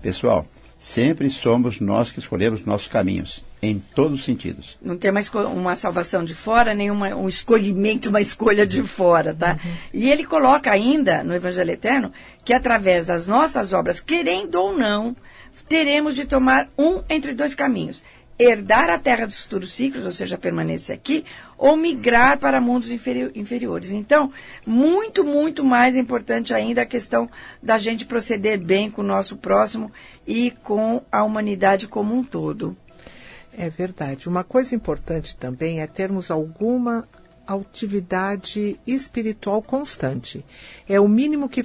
Pessoal, 0.00 0.46
sempre 0.78 1.28
somos 1.28 1.80
nós 1.80 2.12
que 2.12 2.20
escolhemos 2.20 2.64
nossos 2.64 2.86
caminhos 2.86 3.42
em 3.70 3.82
todos 3.94 4.20
os 4.20 4.24
sentidos. 4.24 4.78
Não 4.82 4.96
tem 4.96 5.10
mais 5.10 5.28
uma 5.28 5.74
salvação 5.76 6.24
de 6.24 6.34
fora, 6.34 6.74
nem 6.74 6.90
uma, 6.90 7.14
um 7.14 7.28
escolhimento, 7.28 8.08
uma 8.08 8.20
escolha 8.20 8.66
de 8.66 8.82
fora, 8.82 9.34
tá? 9.34 9.58
Uhum. 9.64 9.70
E 9.92 10.10
ele 10.10 10.24
coloca 10.24 10.70
ainda 10.70 11.22
no 11.24 11.34
Evangelho 11.34 11.70
Eterno 11.70 12.12
que 12.44 12.52
através 12.52 13.06
das 13.06 13.26
nossas 13.26 13.72
obras, 13.72 14.00
querendo 14.00 14.56
ou 14.56 14.76
não, 14.76 15.16
teremos 15.68 16.14
de 16.14 16.24
tomar 16.24 16.68
um 16.78 17.02
entre 17.08 17.32
dois 17.32 17.54
caminhos. 17.54 18.02
Herdar 18.36 18.90
a 18.90 18.98
terra 18.98 19.26
dos 19.26 19.42
futuros 19.42 19.72
ciclos, 19.72 20.04
ou 20.04 20.10
seja, 20.10 20.36
permanecer 20.36 20.94
aqui, 20.96 21.24
ou 21.56 21.76
migrar 21.76 22.36
para 22.38 22.60
mundos 22.60 22.90
inferi 22.90 23.30
inferiores. 23.34 23.92
Então, 23.92 24.32
muito, 24.66 25.22
muito 25.22 25.64
mais 25.64 25.96
importante 25.96 26.52
ainda 26.52 26.82
a 26.82 26.86
questão 26.86 27.30
da 27.62 27.78
gente 27.78 28.04
proceder 28.04 28.58
bem 28.58 28.90
com 28.90 29.02
o 29.02 29.06
nosso 29.06 29.36
próximo 29.36 29.90
e 30.26 30.50
com 30.62 31.00
a 31.12 31.22
humanidade 31.22 31.86
como 31.86 32.12
um 32.12 32.24
todo. 32.24 32.76
É 33.56 33.70
verdade. 33.70 34.28
Uma 34.28 34.42
coisa 34.42 34.74
importante 34.74 35.36
também 35.36 35.80
é 35.80 35.86
termos 35.86 36.30
alguma 36.30 37.06
atividade 37.46 38.80
espiritual 38.86 39.60
constante. 39.60 40.44
É 40.88 40.98
o 40.98 41.06
mínimo 41.06 41.48
que, 41.48 41.62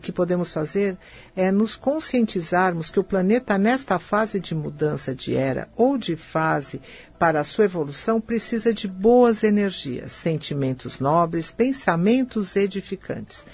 que 0.00 0.12
podemos 0.12 0.50
fazer 0.50 0.96
é 1.36 1.52
nos 1.52 1.76
conscientizarmos 1.76 2.90
que 2.90 2.98
o 2.98 3.04
planeta 3.04 3.58
nesta 3.58 3.98
fase 3.98 4.40
de 4.40 4.54
mudança 4.54 5.14
de 5.14 5.36
era 5.36 5.68
ou 5.76 5.98
de 5.98 6.16
fase 6.16 6.80
para 7.18 7.40
a 7.40 7.44
sua 7.44 7.66
evolução 7.66 8.18
precisa 8.18 8.72
de 8.72 8.88
boas 8.88 9.44
energias, 9.44 10.12
sentimentos 10.12 10.98
nobres, 10.98 11.52
pensamentos 11.52 12.56
edificantes. 12.56 13.44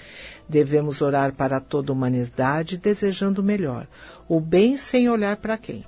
Devemos 0.47 1.01
orar 1.01 1.33
para 1.33 1.59
toda 1.59 1.91
a 1.91 1.93
humanidade 1.93 2.77
desejando 2.77 3.41
o 3.41 3.45
melhor, 3.45 3.85
o 4.29 4.39
bem 4.39 4.77
sem 4.77 5.09
olhar 5.09 5.35
para 5.35 5.57
quem 5.57 5.83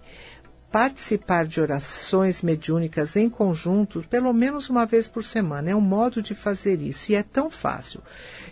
participar 0.71 1.45
de 1.45 1.59
orações 1.59 2.41
mediúnicas 2.41 3.15
em 3.15 3.29
conjunto 3.29 4.05
pelo 4.09 4.31
menos 4.31 4.69
uma 4.69 4.85
vez 4.85 5.07
por 5.07 5.23
semana. 5.23 5.71
É 5.71 5.75
um 5.75 5.81
modo 5.81 6.21
de 6.21 6.35
fazer 6.35 6.81
isso 6.81 7.11
e 7.11 7.15
é 7.15 7.23
tão 7.23 7.49
fácil. 7.49 8.01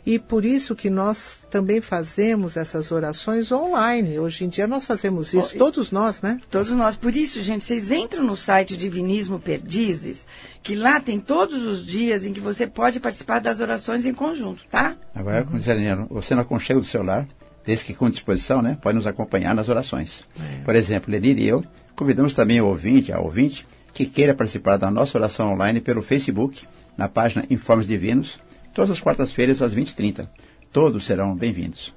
E 0.06 0.18
por 0.18 0.44
isso 0.44 0.76
que 0.76 0.90
nós 0.90 1.40
também 1.50 1.82
fazemos 1.82 2.58
essas 2.58 2.92
orações 2.92 3.52
online. 3.52 4.18
Hoje 4.20 4.46
em 4.46 4.50
dia 4.50 4.66
nós 4.66 4.86
fazemos 4.86 5.34
isso, 5.34 5.52
oh, 5.56 5.58
todos 5.58 5.92
nós, 5.92 6.22
né? 6.22 6.40
Todos 6.50 6.72
nós. 6.72 6.96
Por 6.96 7.16
isso, 7.16 7.42
gente, 7.42 7.64
vocês 7.64 7.92
entram 7.92 8.24
no 8.24 8.36
site 8.36 8.78
Divinismo 8.78 9.40
Perdizes, 9.40 10.26
que 10.64 10.76
lá 10.76 11.00
tem 11.00 11.20
todos 11.20 11.66
os 11.66 11.86
dias 11.86 12.26
em 12.26 12.34
que 12.34 12.40
você 12.40 12.66
pode 12.66 13.00
participar 13.00 13.40
das 13.40 13.60
orações 13.60 14.06
em 14.06 14.14
conjunto, 14.14 14.64
tá? 14.70 14.96
Agora, 15.14 15.44
como 15.44 15.60
diz 15.60 15.68
a 15.68 15.76
você 16.10 16.34
não 16.34 16.42
aconchega 16.42 16.80
do 16.80 16.86
celular, 16.86 17.28
desde 17.66 17.86
que 17.86 17.94
com 17.94 18.10
disposição, 18.10 18.62
né, 18.62 18.78
pode 18.82 18.96
nos 18.96 19.06
acompanhar 19.06 19.54
nas 19.54 19.68
orações. 19.68 20.26
É. 20.40 20.64
Por 20.64 20.74
exemplo, 20.74 21.12
Lenir 21.12 21.38
e 21.38 21.48
eu 21.48 21.64
Convidamos 21.98 22.36
também 22.36 22.62
o 22.62 22.68
ouvinte, 22.68 23.12
a 23.12 23.20
ouvinte, 23.20 23.66
que 23.92 24.06
queira 24.06 24.36
participar 24.36 24.78
da 24.78 24.92
nossa 24.92 25.18
oração 25.18 25.52
online 25.52 25.82
pelo 25.82 26.04
Facebook, 26.04 26.64
na 26.96 27.10
página 27.10 27.44
Informes 27.50 27.88
Divinos, 27.88 28.40
todas 28.72 28.92
as 28.92 29.02
quartas-feiras 29.02 29.64
às 29.64 29.74
20h30. 29.74 30.30
Todos 30.72 31.08
serão 31.08 31.36
bem-vindos. 31.36 31.92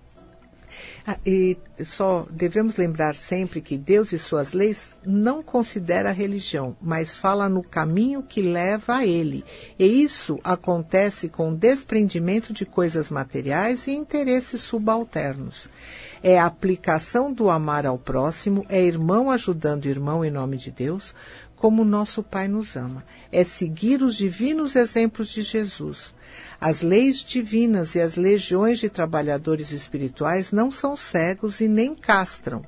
Ah, 1.07 1.17
e 1.25 1.57
só 1.83 2.27
devemos 2.31 2.77
lembrar 2.77 3.17
sempre 3.17 3.61
que 3.61 3.77
Deus 3.77 4.13
e 4.13 4.19
suas 4.19 4.53
leis 4.53 4.89
não 5.05 5.43
considera 5.43 6.11
a 6.11 6.13
religião, 6.13 6.77
mas 6.81 7.17
fala 7.17 7.49
no 7.49 7.63
caminho 7.63 8.23
que 8.23 8.43
leva 8.43 8.97
a 8.97 9.07
ele. 9.07 9.45
E 9.79 9.85
isso 9.85 10.39
acontece 10.45 11.29
com 11.29 11.55
desprendimento 11.55 12.53
de 12.53 12.67
coisas 12.67 13.11
materiais 13.11 13.87
e 13.87 13.93
interesses 13.93 14.61
subalternos 14.61 15.69
é 16.23 16.39
a 16.39 16.47
aplicação 16.47 17.33
do 17.33 17.49
amar 17.49 17.87
ao 17.87 17.99
próximo, 17.99 18.65
é 18.69 18.83
irmão 18.83 19.31
ajudando 19.31 19.87
irmão 19.87 20.25
em 20.25 20.31
nome 20.31 20.57
de 20.57 20.71
Deus, 20.71 21.15
como 21.61 21.85
nosso 21.85 22.23
Pai 22.23 22.49
nos 22.49 22.75
ama. 22.75 23.05
É 23.31 23.45
seguir 23.45 24.03
os 24.03 24.17
divinos 24.17 24.75
exemplos 24.75 25.29
de 25.29 25.43
Jesus. 25.43 26.15
As 26.59 26.81
leis 26.81 27.23
divinas 27.23 27.95
e 27.95 28.01
as 28.01 28.17
legiões 28.17 28.79
de 28.79 28.89
trabalhadores 28.89 29.71
espirituais 29.71 30.53
não 30.53 30.71
são 30.71 30.97
cegos 30.97 31.61
e 31.61 31.69
nem 31.69 31.95
castram, 31.95 32.65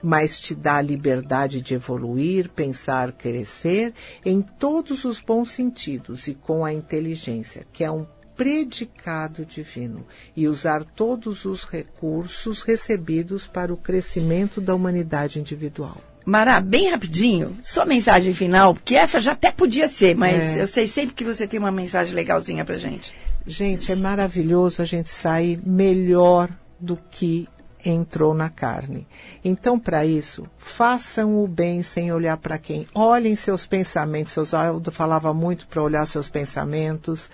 mas 0.00 0.38
te 0.38 0.54
dá 0.54 0.76
a 0.76 0.82
liberdade 0.82 1.60
de 1.60 1.74
evoluir, 1.74 2.48
pensar, 2.50 3.10
crescer 3.10 3.92
em 4.24 4.40
todos 4.40 5.04
os 5.04 5.18
bons 5.18 5.50
sentidos 5.50 6.28
e 6.28 6.34
com 6.34 6.64
a 6.64 6.72
inteligência, 6.72 7.66
que 7.72 7.82
é 7.82 7.90
um 7.90 8.06
predicado 8.36 9.44
divino 9.44 10.06
e 10.36 10.46
usar 10.46 10.84
todos 10.84 11.44
os 11.44 11.64
recursos 11.64 12.62
recebidos 12.62 13.48
para 13.48 13.74
o 13.74 13.76
crescimento 13.76 14.60
da 14.60 14.74
humanidade 14.74 15.40
individual. 15.40 16.11
Mará, 16.24 16.60
bem 16.60 16.90
rapidinho, 16.90 17.56
sua 17.60 17.84
mensagem 17.84 18.32
final, 18.32 18.74
porque 18.74 18.94
essa 18.94 19.20
já 19.20 19.32
até 19.32 19.50
podia 19.50 19.88
ser, 19.88 20.16
mas 20.16 20.56
é. 20.56 20.62
eu 20.62 20.66
sei 20.66 20.86
sempre 20.86 21.14
que 21.14 21.24
você 21.24 21.46
tem 21.46 21.58
uma 21.58 21.72
mensagem 21.72 22.14
legalzinha 22.14 22.64
pra 22.64 22.76
gente. 22.76 23.12
Gente, 23.46 23.90
é 23.90 23.96
maravilhoso 23.96 24.82
a 24.82 24.84
gente 24.84 25.10
sair 25.10 25.60
melhor 25.66 26.48
do 26.78 26.96
que 27.10 27.48
entrou 27.84 28.32
na 28.34 28.48
carne. 28.48 29.06
Então, 29.44 29.78
para 29.78 30.06
isso, 30.06 30.46
façam 30.56 31.42
o 31.42 31.48
bem 31.48 31.82
sem 31.82 32.12
olhar 32.12 32.36
para 32.36 32.58
quem. 32.58 32.86
Olhem 32.94 33.34
seus 33.34 33.66
pensamentos. 33.66 34.36
Oswaldo 34.36 34.92
falava 34.92 35.34
muito 35.34 35.66
para 35.66 35.82
olhar 35.82 36.06
seus 36.06 36.28
pensamentos. 36.28 37.28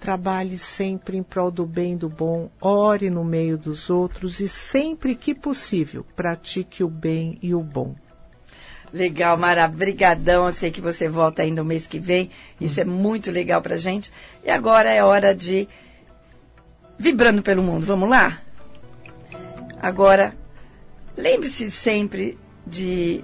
Trabalhe 0.00 0.58
sempre 0.58 1.16
em 1.16 1.22
prol 1.24 1.50
do 1.50 1.66
bem 1.66 1.96
do 1.96 2.08
bom, 2.08 2.48
ore 2.60 3.10
no 3.10 3.24
meio 3.24 3.58
dos 3.58 3.90
outros 3.90 4.38
e 4.38 4.46
sempre 4.46 5.16
que 5.16 5.34
possível, 5.34 6.06
pratique 6.14 6.84
o 6.84 6.88
bem 6.88 7.36
e 7.42 7.52
o 7.52 7.60
bom. 7.60 7.96
Legal, 8.92 9.36
Mara, 9.36 9.68
brigadão. 9.68 10.46
Eu 10.46 10.52
sei 10.52 10.70
que 10.70 10.80
você 10.80 11.08
volta 11.08 11.42
ainda 11.42 11.62
o 11.62 11.64
mês 11.64 11.86
que 11.86 11.98
vem. 11.98 12.30
Isso 12.60 12.80
é 12.80 12.84
muito 12.84 13.30
legal 13.30 13.60
pra 13.60 13.76
gente. 13.76 14.12
E 14.44 14.50
agora 14.50 14.90
é 14.90 15.02
hora 15.02 15.34
de 15.34 15.68
vibrando 16.98 17.42
pelo 17.42 17.62
mundo. 17.62 17.84
Vamos 17.84 18.08
lá? 18.08 18.40
Agora, 19.80 20.36
lembre-se 21.16 21.70
sempre 21.70 22.38
de 22.66 23.22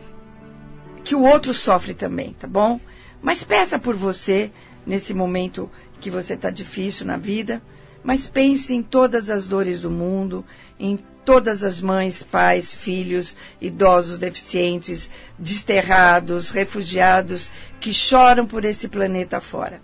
que 1.02 1.14
o 1.14 1.22
outro 1.22 1.52
sofre 1.52 1.94
também, 1.94 2.34
tá 2.34 2.46
bom? 2.46 2.80
Mas 3.20 3.44
peça 3.44 3.78
por 3.78 3.94
você 3.94 4.50
nesse 4.86 5.12
momento 5.12 5.70
que 6.00 6.10
você 6.10 6.34
está 6.34 6.50
difícil 6.50 7.06
na 7.06 7.16
vida, 7.16 7.62
mas 8.04 8.28
pense 8.28 8.74
em 8.74 8.82
todas 8.82 9.30
as 9.30 9.48
dores 9.48 9.80
do 9.80 9.90
mundo, 9.90 10.44
em 10.78 10.98
todas 11.24 11.64
as 11.64 11.80
mães, 11.80 12.22
pais, 12.22 12.72
filhos, 12.72 13.34
idosos, 13.58 14.18
deficientes, 14.18 15.10
desterrados, 15.38 16.50
refugiados 16.50 17.50
que 17.80 17.94
choram 17.94 18.46
por 18.46 18.64
esse 18.66 18.88
planeta 18.88 19.40
fora. 19.40 19.80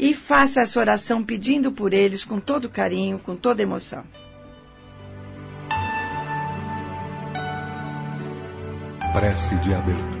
E 0.00 0.14
faça 0.14 0.62
essa 0.62 0.80
oração 0.80 1.22
pedindo 1.22 1.70
por 1.70 1.92
eles 1.92 2.24
com 2.24 2.40
todo 2.40 2.70
carinho, 2.70 3.18
com 3.18 3.36
toda 3.36 3.62
emoção. 3.62 4.04
Prece 9.12 9.56
de 9.56 9.74
abertura. 9.74 10.18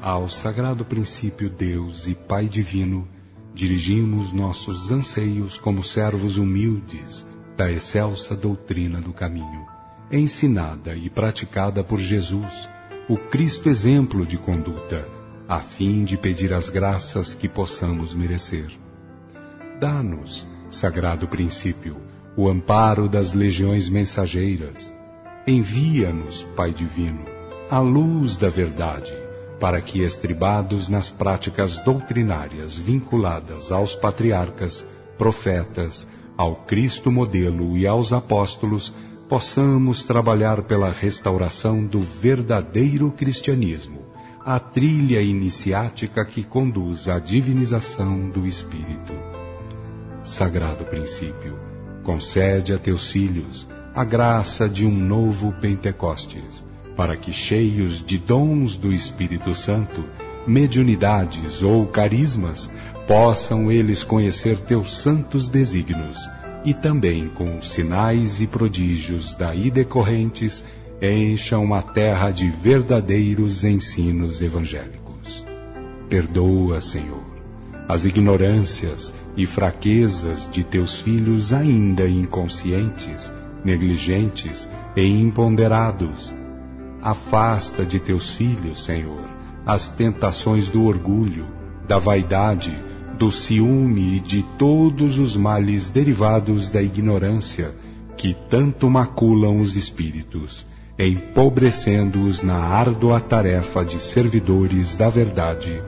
Ao 0.00 0.28
sagrado 0.28 0.84
princípio 0.84 1.50
Deus 1.50 2.06
e 2.06 2.14
Pai 2.14 2.46
divino, 2.46 3.06
dirigimos 3.58 4.32
nossos 4.32 4.92
anseios 4.92 5.58
como 5.58 5.82
servos 5.82 6.36
humildes 6.36 7.26
da 7.56 7.68
excelsa 7.68 8.36
doutrina 8.36 9.00
do 9.00 9.12
caminho, 9.12 9.66
ensinada 10.12 10.94
e 10.94 11.10
praticada 11.10 11.82
por 11.82 11.98
Jesus, 11.98 12.68
o 13.08 13.16
Cristo 13.16 13.68
exemplo 13.68 14.24
de 14.24 14.38
conduta, 14.38 15.08
a 15.48 15.58
fim 15.58 16.04
de 16.04 16.16
pedir 16.16 16.52
as 16.52 16.68
graças 16.68 17.34
que 17.34 17.48
possamos 17.48 18.14
merecer. 18.14 18.70
Dá-nos, 19.80 20.46
sagrado 20.70 21.26
princípio, 21.26 21.96
o 22.36 22.48
amparo 22.48 23.08
das 23.08 23.32
legiões 23.32 23.88
mensageiras. 23.88 24.94
Envia-nos, 25.48 26.44
Pai 26.54 26.72
Divino, 26.72 27.24
a 27.68 27.80
luz 27.80 28.38
da 28.38 28.48
verdade, 28.48 29.16
para 29.60 29.80
que, 29.80 30.02
estribados 30.02 30.88
nas 30.88 31.10
práticas 31.10 31.78
doutrinárias 31.78 32.76
vinculadas 32.76 33.72
aos 33.72 33.94
patriarcas, 33.94 34.84
profetas, 35.16 36.06
ao 36.36 36.54
Cristo 36.54 37.10
modelo 37.10 37.76
e 37.76 37.86
aos 37.86 38.12
apóstolos, 38.12 38.94
possamos 39.28 40.04
trabalhar 40.04 40.62
pela 40.62 40.90
restauração 40.90 41.84
do 41.84 42.00
verdadeiro 42.00 43.10
cristianismo, 43.10 44.06
a 44.44 44.58
trilha 44.58 45.20
iniciática 45.20 46.24
que 46.24 46.42
conduz 46.42 47.08
à 47.08 47.18
divinização 47.18 48.30
do 48.30 48.46
Espírito. 48.46 49.12
Sagrado 50.22 50.84
princípio, 50.84 51.58
concede 52.02 52.72
a 52.72 52.78
teus 52.78 53.10
filhos 53.10 53.68
a 53.94 54.04
graça 54.04 54.68
de 54.68 54.86
um 54.86 54.94
novo 54.94 55.52
Pentecostes, 55.60 56.64
para 56.98 57.16
que, 57.16 57.32
cheios 57.32 58.04
de 58.04 58.18
dons 58.18 58.76
do 58.76 58.92
Espírito 58.92 59.54
Santo, 59.54 60.04
mediunidades 60.44 61.62
ou 61.62 61.86
carismas, 61.86 62.68
possam 63.06 63.70
eles 63.70 64.02
conhecer 64.02 64.58
teus 64.58 64.98
santos 64.98 65.48
desígnios 65.48 66.28
e 66.64 66.74
também 66.74 67.28
com 67.28 67.62
sinais 67.62 68.40
e 68.40 68.48
prodígios 68.48 69.36
daí 69.36 69.70
decorrentes 69.70 70.64
encham 71.00 71.72
a 71.72 71.80
terra 71.80 72.32
de 72.32 72.50
verdadeiros 72.50 73.62
ensinos 73.62 74.42
evangélicos. 74.42 75.46
Perdoa, 76.08 76.80
Senhor, 76.80 77.22
as 77.86 78.04
ignorâncias 78.04 79.14
e 79.36 79.46
fraquezas 79.46 80.50
de 80.50 80.64
teus 80.64 81.00
filhos 81.00 81.52
ainda 81.52 82.08
inconscientes, 82.08 83.32
negligentes 83.64 84.68
e 84.96 85.02
imponderados. 85.02 86.36
Afasta 87.02 87.84
de 87.84 88.00
teus 88.00 88.30
filhos, 88.30 88.84
Senhor, 88.84 89.28
as 89.64 89.88
tentações 89.88 90.68
do 90.68 90.84
orgulho, 90.84 91.46
da 91.86 91.98
vaidade, 91.98 92.76
do 93.18 93.30
ciúme 93.32 94.16
e 94.16 94.20
de 94.20 94.42
todos 94.58 95.18
os 95.18 95.36
males 95.36 95.90
derivados 95.90 96.70
da 96.70 96.82
ignorância 96.82 97.74
que 98.16 98.36
tanto 98.48 98.90
maculam 98.90 99.60
os 99.60 99.76
espíritos, 99.76 100.66
empobrecendo-os 100.98 102.42
na 102.42 102.56
árdua 102.56 103.20
tarefa 103.20 103.84
de 103.84 104.02
servidores 104.02 104.96
da 104.96 105.08
verdade, 105.08 105.80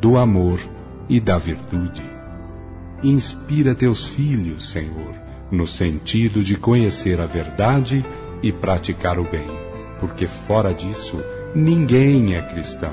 do 0.00 0.16
amor 0.16 0.58
e 1.08 1.20
da 1.20 1.36
virtude. 1.36 2.02
Inspira 3.02 3.74
teus 3.74 4.06
filhos, 4.06 4.70
Senhor, 4.70 5.14
no 5.50 5.66
sentido 5.66 6.42
de 6.42 6.56
conhecer 6.56 7.20
a 7.20 7.26
verdade 7.26 8.04
e 8.42 8.50
praticar 8.50 9.18
o 9.18 9.24
bem, 9.24 9.46
porque 10.04 10.26
fora 10.26 10.74
disso 10.74 11.18
ninguém 11.54 12.34
é 12.34 12.42
cristão. 12.42 12.92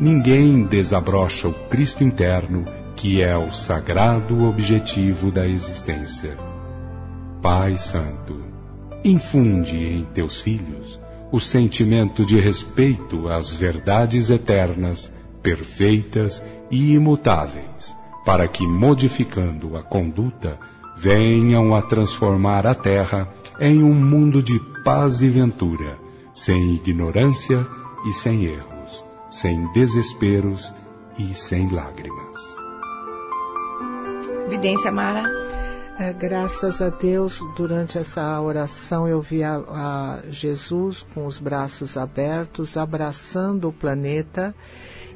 Ninguém 0.00 0.64
desabrocha 0.64 1.46
o 1.46 1.54
Cristo 1.68 2.02
interno 2.02 2.64
que 2.96 3.22
é 3.22 3.36
o 3.36 3.52
sagrado 3.52 4.42
objetivo 4.46 5.30
da 5.30 5.46
existência. 5.46 6.36
Pai 7.40 7.78
Santo, 7.78 8.42
infunde 9.04 9.76
em 9.76 10.04
teus 10.06 10.40
filhos 10.40 11.00
o 11.30 11.38
sentimento 11.38 12.26
de 12.26 12.40
respeito 12.40 13.28
às 13.28 13.54
verdades 13.54 14.28
eternas, 14.28 15.08
perfeitas 15.40 16.42
e 16.68 16.94
imutáveis, 16.94 17.94
para 18.26 18.48
que, 18.48 18.66
modificando 18.66 19.76
a 19.76 19.84
conduta, 19.84 20.58
venham 20.96 21.76
a 21.76 21.80
transformar 21.80 22.66
a 22.66 22.74
Terra 22.74 23.28
em 23.60 23.84
um 23.84 23.94
mundo 23.94 24.42
de 24.42 24.58
paz 24.84 25.22
e 25.22 25.28
ventura, 25.28 26.09
sem 26.34 26.74
ignorância 26.74 27.66
e 28.06 28.12
sem 28.12 28.44
erros, 28.44 29.04
sem 29.30 29.70
desesperos 29.72 30.72
e 31.18 31.34
sem 31.34 31.68
lágrimas. 31.70 32.38
Vidência, 34.48 34.90
Mara. 34.90 35.24
É, 35.98 36.14
graças 36.14 36.80
a 36.80 36.88
Deus, 36.88 37.40
durante 37.54 37.98
essa 37.98 38.40
oração 38.40 39.06
eu 39.06 39.20
vi 39.20 39.42
a, 39.42 39.56
a 39.56 40.22
Jesus 40.30 41.04
com 41.14 41.26
os 41.26 41.38
braços 41.38 41.96
abertos, 41.98 42.78
abraçando 42.78 43.68
o 43.68 43.72
planeta 43.72 44.54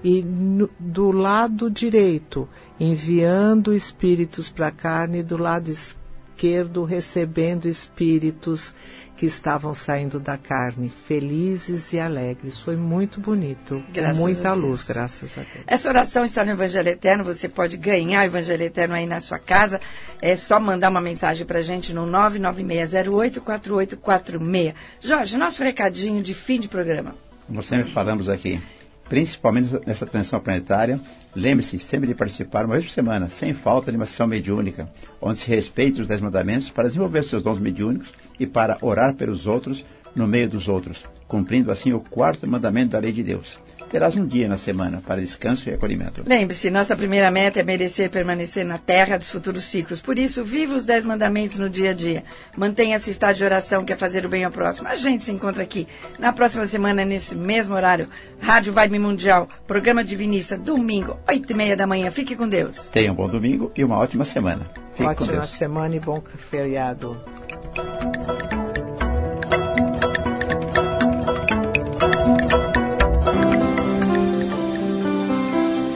e 0.05 0.22
no, 0.22 0.68
do 0.79 1.11
lado 1.11 1.70
direito 1.70 2.46
enviando 2.79 3.72
espíritos 3.72 4.50
para 4.50 4.66
a 4.66 4.70
carne, 4.70 5.20
e 5.20 5.22
do 5.22 5.37
lado 5.37 5.70
esquerdo 5.70 6.85
recebendo 6.85 7.66
espíritos 7.66 8.74
que 9.16 9.27
estavam 9.27 9.74
saindo 9.74 10.18
da 10.18 10.37
carne, 10.37 10.90
felizes 10.90 11.92
e 11.92 12.00
alegres. 12.00 12.59
Foi 12.59 12.77
muito 12.77 13.20
bonito. 13.20 13.81
Graças 13.92 14.18
muita 14.18 14.53
luz, 14.53 14.83
graças 14.83 15.38
a 15.38 15.42
Deus. 15.42 15.62
Essa 15.66 15.88
oração 15.88 16.24
está 16.24 16.44
no 16.44 16.50
Evangelho 16.50 16.88
Eterno. 16.88 17.22
Você 17.22 17.48
pode 17.48 17.77
ganhar 17.77 18.22
o 18.22 18.27
Evangelho 18.27 18.64
Eterno 18.64 18.94
aí 18.94 19.07
na 19.07 19.20
sua 19.20 19.38
casa. 19.38 19.81
É 20.20 20.35
só 20.35 20.59
mandar 20.59 20.90
uma 20.90 21.00
mensagem 21.00 21.46
para 21.46 21.61
a 21.61 21.62
gente 21.62 21.94
no 21.94 22.05
996084846. 22.07 24.74
Jorge, 25.00 25.37
nosso 25.37 25.62
recadinho 25.62 26.20
de 26.22 26.35
fim 26.35 26.59
de 26.59 26.66
programa. 26.66 27.14
Como 27.46 27.62
sempre 27.62 27.92
falamos 27.92 28.29
aqui, 28.29 28.61
principalmente 29.09 29.79
nessa 29.87 30.07
transição 30.07 30.40
planetária, 30.40 30.98
lembre-se 31.37 31.79
sempre 31.79 32.09
de 32.09 32.14
participar 32.14 32.64
uma 32.64 32.74
vez 32.74 32.87
por 32.87 32.92
semana, 32.92 33.29
sem 33.29 33.55
falta, 33.55 33.92
de 33.92 33.96
uma 33.96 34.07
sessão 34.07 34.27
mediúnica, 34.27 34.88
onde 35.20 35.38
se 35.40 35.50
respeite 35.50 36.00
os 36.00 36.09
dez 36.09 36.20
mandamentos 36.20 36.70
para 36.70 36.88
desenvolver 36.88 37.22
seus 37.22 37.42
dons 37.42 37.61
mediúnicos 37.61 38.23
e 38.38 38.47
para 38.47 38.79
orar 38.81 39.14
pelos 39.14 39.47
outros 39.47 39.85
no 40.14 40.27
meio 40.27 40.49
dos 40.49 40.68
outros, 40.68 41.05
cumprindo 41.27 41.70
assim 41.70 41.92
o 41.92 42.01
quarto 42.01 42.47
mandamento 42.47 42.92
da 42.92 42.99
lei 42.99 43.12
de 43.12 43.23
Deus. 43.23 43.59
Terás 43.94 44.16
um 44.16 44.27
dia 44.27 44.49
na 44.49 44.59
semana 44.59 45.01
para 45.07 45.20
descanso 45.20 45.68
e 45.68 45.73
acolhimento. 45.73 46.25
Lembre-se, 46.27 46.68
nossa 46.68 46.97
primeira 46.97 47.31
meta 47.31 47.61
é 47.61 47.62
merecer 47.62 48.11
permanecer 48.11 48.66
na 48.66 48.77
terra 48.77 49.16
dos 49.16 49.31
futuros 49.31 49.62
ciclos. 49.62 50.01
Por 50.01 50.18
isso, 50.18 50.42
viva 50.42 50.75
os 50.75 50.85
dez 50.85 51.05
mandamentos 51.05 51.59
no 51.59 51.70
dia 51.70 51.90
a 51.90 51.94
dia. 51.94 52.25
Mantenha 52.57 52.97
esse 52.97 53.11
estado 53.11 53.37
de 53.37 53.44
oração 53.44 53.85
que 53.85 53.92
é 53.92 53.97
fazer 53.97 54.27
o 54.27 54.29
bem 54.29 54.42
ao 54.42 54.51
próximo. 54.51 54.88
A 54.88 54.97
gente 54.97 55.23
se 55.23 55.31
encontra 55.31 55.62
aqui 55.62 55.87
na 56.18 56.33
próxima 56.33 56.66
semana, 56.66 57.05
nesse 57.05 57.37
mesmo 57.37 57.77
horário. 57.77 58.09
Rádio 58.40 58.73
Vibe 58.73 58.99
Mundial, 58.99 59.49
programa 59.64 60.03
Divinista, 60.03 60.59
domingo, 60.59 61.16
oito 61.29 61.53
e 61.53 61.55
meia 61.55 61.77
da 61.77 61.87
manhã. 61.87 62.11
Fique 62.11 62.35
com 62.35 62.49
Deus. 62.49 62.88
Tenha 62.88 63.12
um 63.12 63.14
bom 63.14 63.29
domingo 63.29 63.70
e 63.77 63.85
uma 63.85 63.97
ótima 63.97 64.25
semana. 64.25 64.62
Fique 64.94 65.09
ótima 65.09 65.47
semana 65.47 65.94
e 65.94 66.01
bom 66.01 66.20
feriado. 66.51 67.16